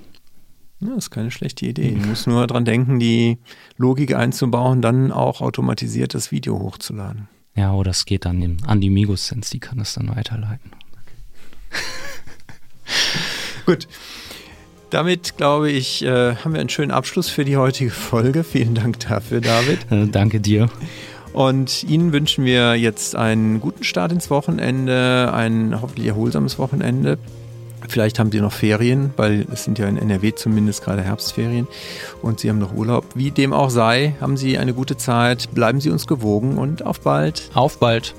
Ja, 0.82 0.90
das 0.90 1.06
ist 1.06 1.12
keine 1.12 1.32
schlechte 1.32 1.66
Idee. 1.66 1.92
Du 1.92 2.08
musst 2.08 2.28
nur 2.28 2.46
dran 2.48 2.66
denken, 2.66 3.00
die 3.00 3.38
Logik 3.78 4.16
einzubauen, 4.16 4.82
dann 4.82 5.12
auch 5.12 5.42
automatisiert 5.42 6.14
das 6.16 6.32
Video 6.32 6.60
hochzuladen. 6.60 7.28
Ja, 7.56 7.74
oder 7.74 7.92
es 7.92 8.06
geht 8.06 8.26
dann 8.26 8.58
an 8.66 8.82
die 8.82 8.90
Migos-Sense, 8.90 9.52
die 9.52 9.60
kann 9.60 9.78
das 9.78 9.94
dann 9.94 10.16
weiterleiten. 10.16 10.72
Okay. 10.92 11.16
Gut. 13.66 13.88
Damit, 14.92 15.38
glaube 15.38 15.72
ich, 15.72 16.04
äh, 16.04 16.36
haben 16.36 16.54
wir 16.54 16.60
einen 16.60 16.70
schönen 16.70 16.92
Abschluss 16.92 17.30
für 17.30 17.46
die 17.46 17.56
heutige 17.56 17.92
Folge. 17.92 18.44
Vielen 18.44 18.76
Dank 18.76 19.00
dafür, 19.00 19.40
David. 19.40 19.80
Äh, 19.90 20.08
danke 20.08 20.42
dir. 20.42 20.70
Und 21.32 21.84
Ihnen 21.84 22.12
wünschen 22.12 22.44
wir 22.44 22.76
jetzt 22.76 23.16
einen 23.16 23.62
guten 23.62 23.86
Start 23.86 24.12
ins 24.12 24.30
Wochenende, 24.30 25.32
ein 25.34 25.82
hoffentlich 25.82 26.08
erholsames 26.08 26.60
Wochenende. 26.60 27.18
Vielleicht 27.88 28.20
haben 28.20 28.34
Sie 28.34 28.42
noch 28.42 28.52
Ferien, 28.52 29.14
weil 29.16 29.46
es 29.52 29.64
sind 29.64 29.80
ja 29.80 29.88
in 29.88 29.98
NRW 29.98 30.36
zumindest 30.36 30.84
gerade 30.84 31.02
Herbstferien 31.02 31.68
und 32.22 32.42
Sie 32.42 32.50
haben 32.50 32.60
noch 32.60 32.74
Urlaub. 32.74 33.06
Wie 33.16 33.32
dem 33.32 33.54
auch 33.54 33.70
sei, 33.70 34.16
haben 34.20 34.36
Sie 34.36 34.58
eine 34.58 34.74
gute 34.74 34.98
Zeit, 34.98 35.50
bleiben 35.54 35.80
Sie 35.80 35.90
uns 35.90 36.06
gewogen 36.06 36.58
und 36.58 36.86
auf 36.86 37.00
bald. 37.00 37.50
Auf 37.54 37.80
bald. 37.80 38.14